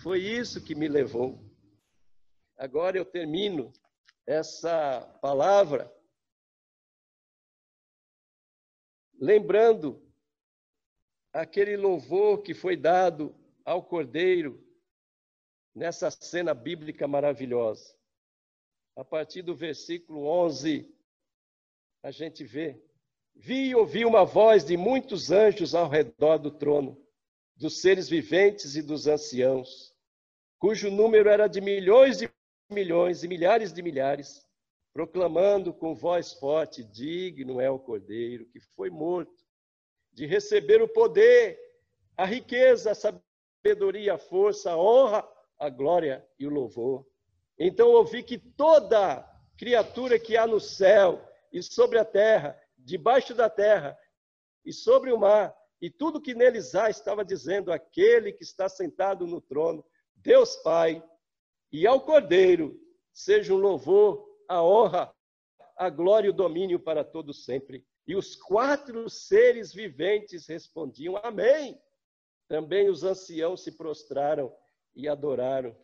foi 0.01 0.19
isso 0.19 0.63
que 0.63 0.73
me 0.73 0.87
levou. 0.87 1.39
agora 2.57 2.97
eu 2.97 3.05
termino 3.05 3.71
essa 4.25 5.01
palavra 5.21 5.95
lembrando 9.19 10.01
aquele 11.31 11.77
louvor 11.77 12.41
que 12.41 12.55
foi 12.55 12.75
dado 12.75 13.35
ao 13.63 13.83
Cordeiro 13.83 14.64
nessa 15.76 16.09
cena 16.09 16.53
bíblica 16.53 17.07
maravilhosa. 17.07 17.93
A 18.95 19.03
partir 19.03 19.41
do 19.41 19.53
versículo 19.53 20.26
11, 20.26 20.89
a 22.01 22.11
gente 22.11 22.45
vê: 22.45 22.82
Vi 23.36 23.69
e 23.69 23.76
ouvi 23.76 24.05
uma 24.05 24.23
voz 24.23 24.63
de 24.63 24.78
muitos 24.78 25.32
anjos 25.32 25.76
ao 25.76 25.89
redor 25.89 26.38
do 26.38 26.49
trono, 26.49 27.05
dos 27.57 27.82
seres 27.82 28.07
viventes 28.07 28.76
e 28.78 28.82
dos 28.82 29.05
anciãos, 29.05 29.93
cujo 30.57 30.89
número 30.89 31.28
era 31.30 31.47
de 31.47 31.59
milhões 31.59 32.17
de 32.17 32.30
milhões 32.71 33.23
e 33.23 33.28
milhares 33.28 33.73
de 33.73 33.82
milhares, 33.82 34.47
proclamando 34.93 35.73
com 35.73 35.93
voz 35.93 36.32
forte: 36.34 36.86
Digno 36.86 37.59
é 37.59 37.69
o 37.69 37.78
Cordeiro 37.78 38.45
que 38.45 38.61
foi 38.61 38.89
morto 38.89 39.43
de 40.13 40.26
receber 40.26 40.82
o 40.82 40.88
poder, 40.88 41.59
a 42.15 42.26
riqueza, 42.26 42.91
a 42.91 42.95
sabedoria, 42.95 44.13
a 44.13 44.17
força, 44.17 44.71
a 44.71 44.78
honra, 44.78 45.34
a 45.59 45.69
glória 45.69 46.25
e 46.39 46.45
o 46.45 46.49
louvor. 46.49 47.05
Então 47.57 47.89
ouvi 47.89 48.21
que 48.23 48.37
toda 48.37 49.25
criatura 49.57 50.19
que 50.19 50.35
há 50.35 50.45
no 50.45 50.59
céu 50.59 51.21
e 51.51 51.63
sobre 51.63 51.97
a 51.97 52.05
terra, 52.05 52.59
debaixo 52.77 53.33
da 53.33 53.49
terra 53.49 53.97
e 54.65 54.73
sobre 54.73 55.11
o 55.11 55.17
mar, 55.17 55.55
e 55.81 55.89
tudo 55.89 56.21
que 56.21 56.33
neles 56.33 56.75
há, 56.75 56.89
estava 56.89 57.23
dizendo: 57.23 57.71
aquele 57.71 58.31
que 58.31 58.43
está 58.43 58.67
sentado 58.67 59.25
no 59.27 59.39
trono, 59.39 59.85
Deus 60.15 60.55
Pai, 60.57 61.03
e 61.71 61.85
ao 61.85 62.01
Cordeiro, 62.01 62.79
seja 63.13 63.53
um 63.53 63.57
louvor, 63.57 64.25
a 64.47 64.63
honra, 64.63 65.13
a 65.77 65.89
glória 65.89 66.27
e 66.27 66.29
o 66.29 66.33
domínio 66.33 66.79
para 66.79 67.03
todos 67.03 67.45
sempre. 67.45 67.85
E 68.07 68.15
os 68.15 68.35
quatro 68.35 69.09
seres 69.09 69.73
viventes 69.73 70.47
respondiam: 70.47 71.17
Amém. 71.17 71.79
Também 72.47 72.89
os 72.89 73.03
anciãos 73.03 73.63
se 73.63 73.71
prostraram 73.71 74.53
e 74.95 75.07
adoraram. 75.07 75.75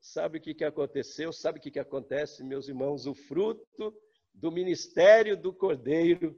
Sabe 0.00 0.38
o 0.38 0.40
que, 0.40 0.54
que 0.54 0.64
aconteceu? 0.64 1.32
Sabe 1.32 1.58
o 1.58 1.62
que, 1.62 1.70
que 1.70 1.78
acontece, 1.78 2.44
meus 2.44 2.68
irmãos? 2.68 3.06
O 3.06 3.14
fruto 3.14 3.94
do 4.32 4.50
ministério 4.52 5.36
do 5.36 5.52
Cordeiro 5.52 6.36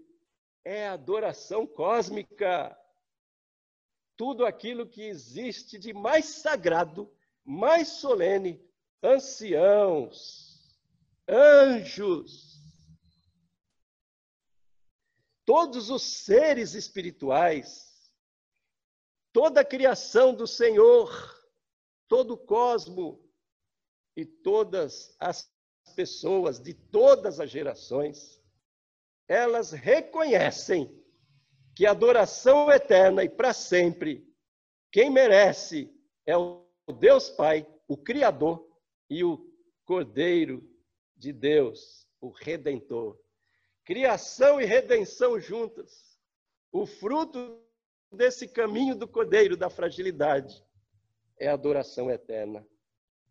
é 0.64 0.86
a 0.86 0.92
adoração 0.92 1.66
cósmica. 1.66 2.76
Tudo 4.16 4.44
aquilo 4.44 4.88
que 4.88 5.02
existe 5.02 5.78
de 5.78 5.92
mais 5.92 6.24
sagrado, 6.26 7.12
mais 7.44 7.88
solene, 7.88 8.60
anciãos, 9.02 10.48
anjos, 11.28 12.58
todos 15.44 15.88
os 15.88 16.02
seres 16.02 16.74
espirituais, 16.74 17.87
toda 19.38 19.60
a 19.60 19.64
criação 19.64 20.34
do 20.34 20.48
Senhor, 20.48 21.08
todo 22.08 22.34
o 22.34 22.36
cosmo 22.36 23.24
e 24.16 24.26
todas 24.26 25.14
as 25.20 25.48
pessoas 25.94 26.58
de 26.58 26.74
todas 26.74 27.38
as 27.38 27.48
gerações, 27.48 28.42
elas 29.28 29.70
reconhecem 29.70 30.92
que 31.72 31.86
a 31.86 31.92
adoração 31.92 32.68
eterna 32.68 33.22
e 33.22 33.28
para 33.28 33.52
sempre, 33.52 34.28
quem 34.90 35.08
merece 35.08 35.88
é 36.26 36.36
o 36.36 36.66
Deus 36.98 37.30
Pai, 37.30 37.64
o 37.86 37.96
Criador 37.96 38.68
e 39.08 39.22
o 39.22 39.38
Cordeiro 39.84 40.68
de 41.16 41.32
Deus, 41.32 42.08
o 42.20 42.30
Redentor 42.30 43.16
criação 43.84 44.60
e 44.60 44.64
redenção 44.64 45.38
juntas. 45.38 46.18
O 46.72 46.84
fruto 46.86 47.67
desse 48.10 48.48
caminho 48.48 48.96
do 48.96 49.06
cordeiro 49.06 49.56
da 49.56 49.68
fragilidade. 49.68 50.64
É 51.36 51.48
a 51.48 51.54
adoração 51.54 52.10
eterna, 52.10 52.66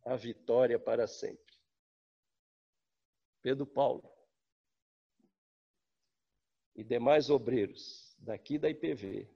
a 0.05 0.15
vitória 0.15 0.79
para 0.79 1.07
sempre. 1.07 1.55
Pedro 3.41 3.65
Paulo. 3.65 4.09
E 6.75 6.83
demais 6.83 7.29
obreiros 7.29 8.15
daqui 8.19 8.57
da 8.57 8.69
IPV, 8.69 9.29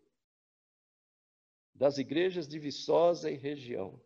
das 1.74 1.98
igrejas 1.98 2.48
de 2.48 2.60
Viçosa 2.60 3.32
e 3.32 3.36
região, 3.36 4.00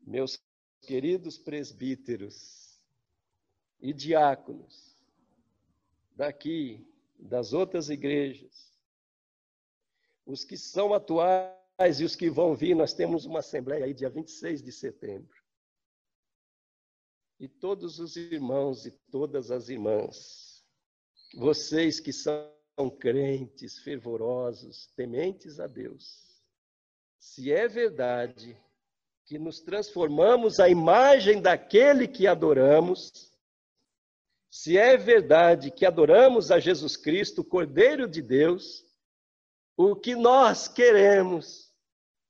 meus 0.00 0.42
queridos 0.80 1.36
presbíteros, 1.36 2.68
e 3.80 3.92
diáconos 3.92 4.96
daqui, 6.12 6.84
das 7.18 7.52
outras 7.52 7.88
igrejas, 7.90 8.77
os 10.28 10.44
que 10.44 10.58
são 10.58 10.92
atuais 10.92 11.56
e 12.00 12.04
os 12.04 12.14
que 12.14 12.28
vão 12.28 12.54
vir, 12.54 12.76
nós 12.76 12.92
temos 12.92 13.24
uma 13.24 13.38
assembleia 13.38 13.86
aí 13.86 13.94
dia 13.94 14.10
26 14.10 14.62
de 14.62 14.70
setembro. 14.70 15.34
E 17.40 17.48
todos 17.48 17.98
os 17.98 18.14
irmãos 18.14 18.84
e 18.84 18.90
todas 19.10 19.50
as 19.50 19.70
irmãs, 19.70 20.62
vocês 21.34 21.98
que 21.98 22.12
são 22.12 22.52
crentes, 23.00 23.78
fervorosos, 23.78 24.88
tementes 24.94 25.58
a 25.58 25.66
Deus, 25.66 26.42
se 27.18 27.50
é 27.50 27.66
verdade 27.66 28.60
que 29.24 29.38
nos 29.38 29.60
transformamos 29.60 30.60
à 30.60 30.68
imagem 30.68 31.40
daquele 31.40 32.06
que 32.06 32.26
adoramos, 32.26 33.32
se 34.50 34.76
é 34.76 34.96
verdade 34.96 35.70
que 35.70 35.86
adoramos 35.86 36.50
a 36.50 36.58
Jesus 36.58 36.98
Cristo, 36.98 37.42
Cordeiro 37.42 38.06
de 38.06 38.20
Deus, 38.20 38.87
o 39.80 39.94
que 39.94 40.16
nós 40.16 40.66
queremos 40.66 41.72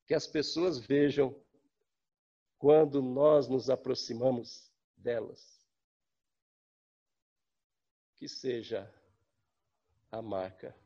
que 0.07 0.12
as 0.12 0.26
pessoas 0.26 0.78
vejam 0.78 1.34
quando 2.59 3.01
nós 3.01 3.49
nos 3.49 3.70
aproximamos 3.70 4.70
delas. 4.94 5.66
Que 8.16 8.28
seja 8.28 8.92
a 10.11 10.20
marca 10.20 10.76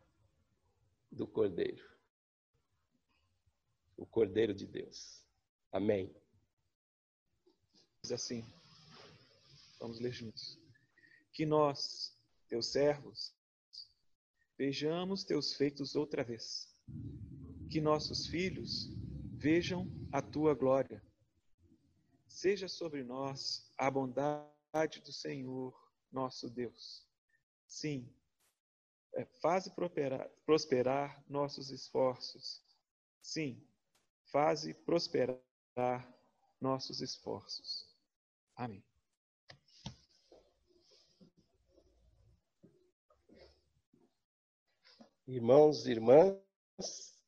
do 1.10 1.26
Cordeiro, 1.26 1.84
o 3.96 4.06
Cordeiro 4.06 4.54
de 4.54 4.66
Deus. 4.66 5.20
Amém. 5.72 6.14
Assim, 8.12 8.44
vamos 9.80 9.98
ler 9.98 10.12
juntos 10.12 10.60
que 11.32 11.44
nós, 11.44 12.16
teus 12.46 12.66
servos, 12.66 13.34
vejamos 14.62 15.24
teus 15.24 15.54
feitos 15.54 15.96
outra 15.96 16.22
vez, 16.22 16.72
que 17.68 17.80
nossos 17.80 18.28
filhos 18.28 18.92
vejam 19.36 19.90
a 20.12 20.22
tua 20.22 20.54
glória. 20.54 21.02
Seja 22.28 22.68
sobre 22.68 23.02
nós 23.02 23.68
a 23.76 23.90
bondade 23.90 25.00
do 25.04 25.12
Senhor, 25.12 25.74
nosso 26.12 26.48
Deus. 26.48 27.04
Sim, 27.66 28.08
é, 29.14 29.24
faze 29.24 29.68
prosperar, 29.74 30.30
prosperar 30.46 31.24
nossos 31.28 31.70
esforços. 31.70 32.64
Sim, 33.20 33.60
faze 34.30 34.72
prosperar 34.72 36.08
nossos 36.60 37.00
esforços. 37.00 37.92
Amém. 38.54 38.84
Irmãos 45.32 45.86
e 45.86 45.92
irmãs, 45.92 47.18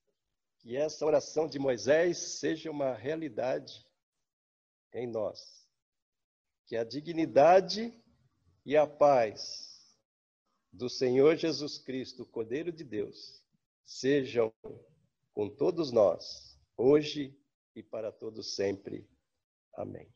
que 0.58 0.76
essa 0.76 1.06
oração 1.06 1.48
de 1.48 1.58
Moisés 1.58 2.18
seja 2.38 2.70
uma 2.70 2.92
realidade 2.92 3.82
em 4.92 5.06
nós. 5.06 5.66
Que 6.66 6.76
a 6.76 6.84
dignidade 6.84 7.98
e 8.62 8.76
a 8.76 8.86
paz 8.86 9.98
do 10.70 10.90
Senhor 10.90 11.34
Jesus 11.36 11.78
Cristo, 11.78 12.26
Cordeiro 12.26 12.70
de 12.70 12.84
Deus, 12.84 13.42
sejam 13.86 14.52
com 15.32 15.48
todos 15.48 15.90
nós, 15.90 16.60
hoje 16.76 17.34
e 17.74 17.82
para 17.82 18.12
todos 18.12 18.54
sempre. 18.54 19.08
Amém. 19.72 20.12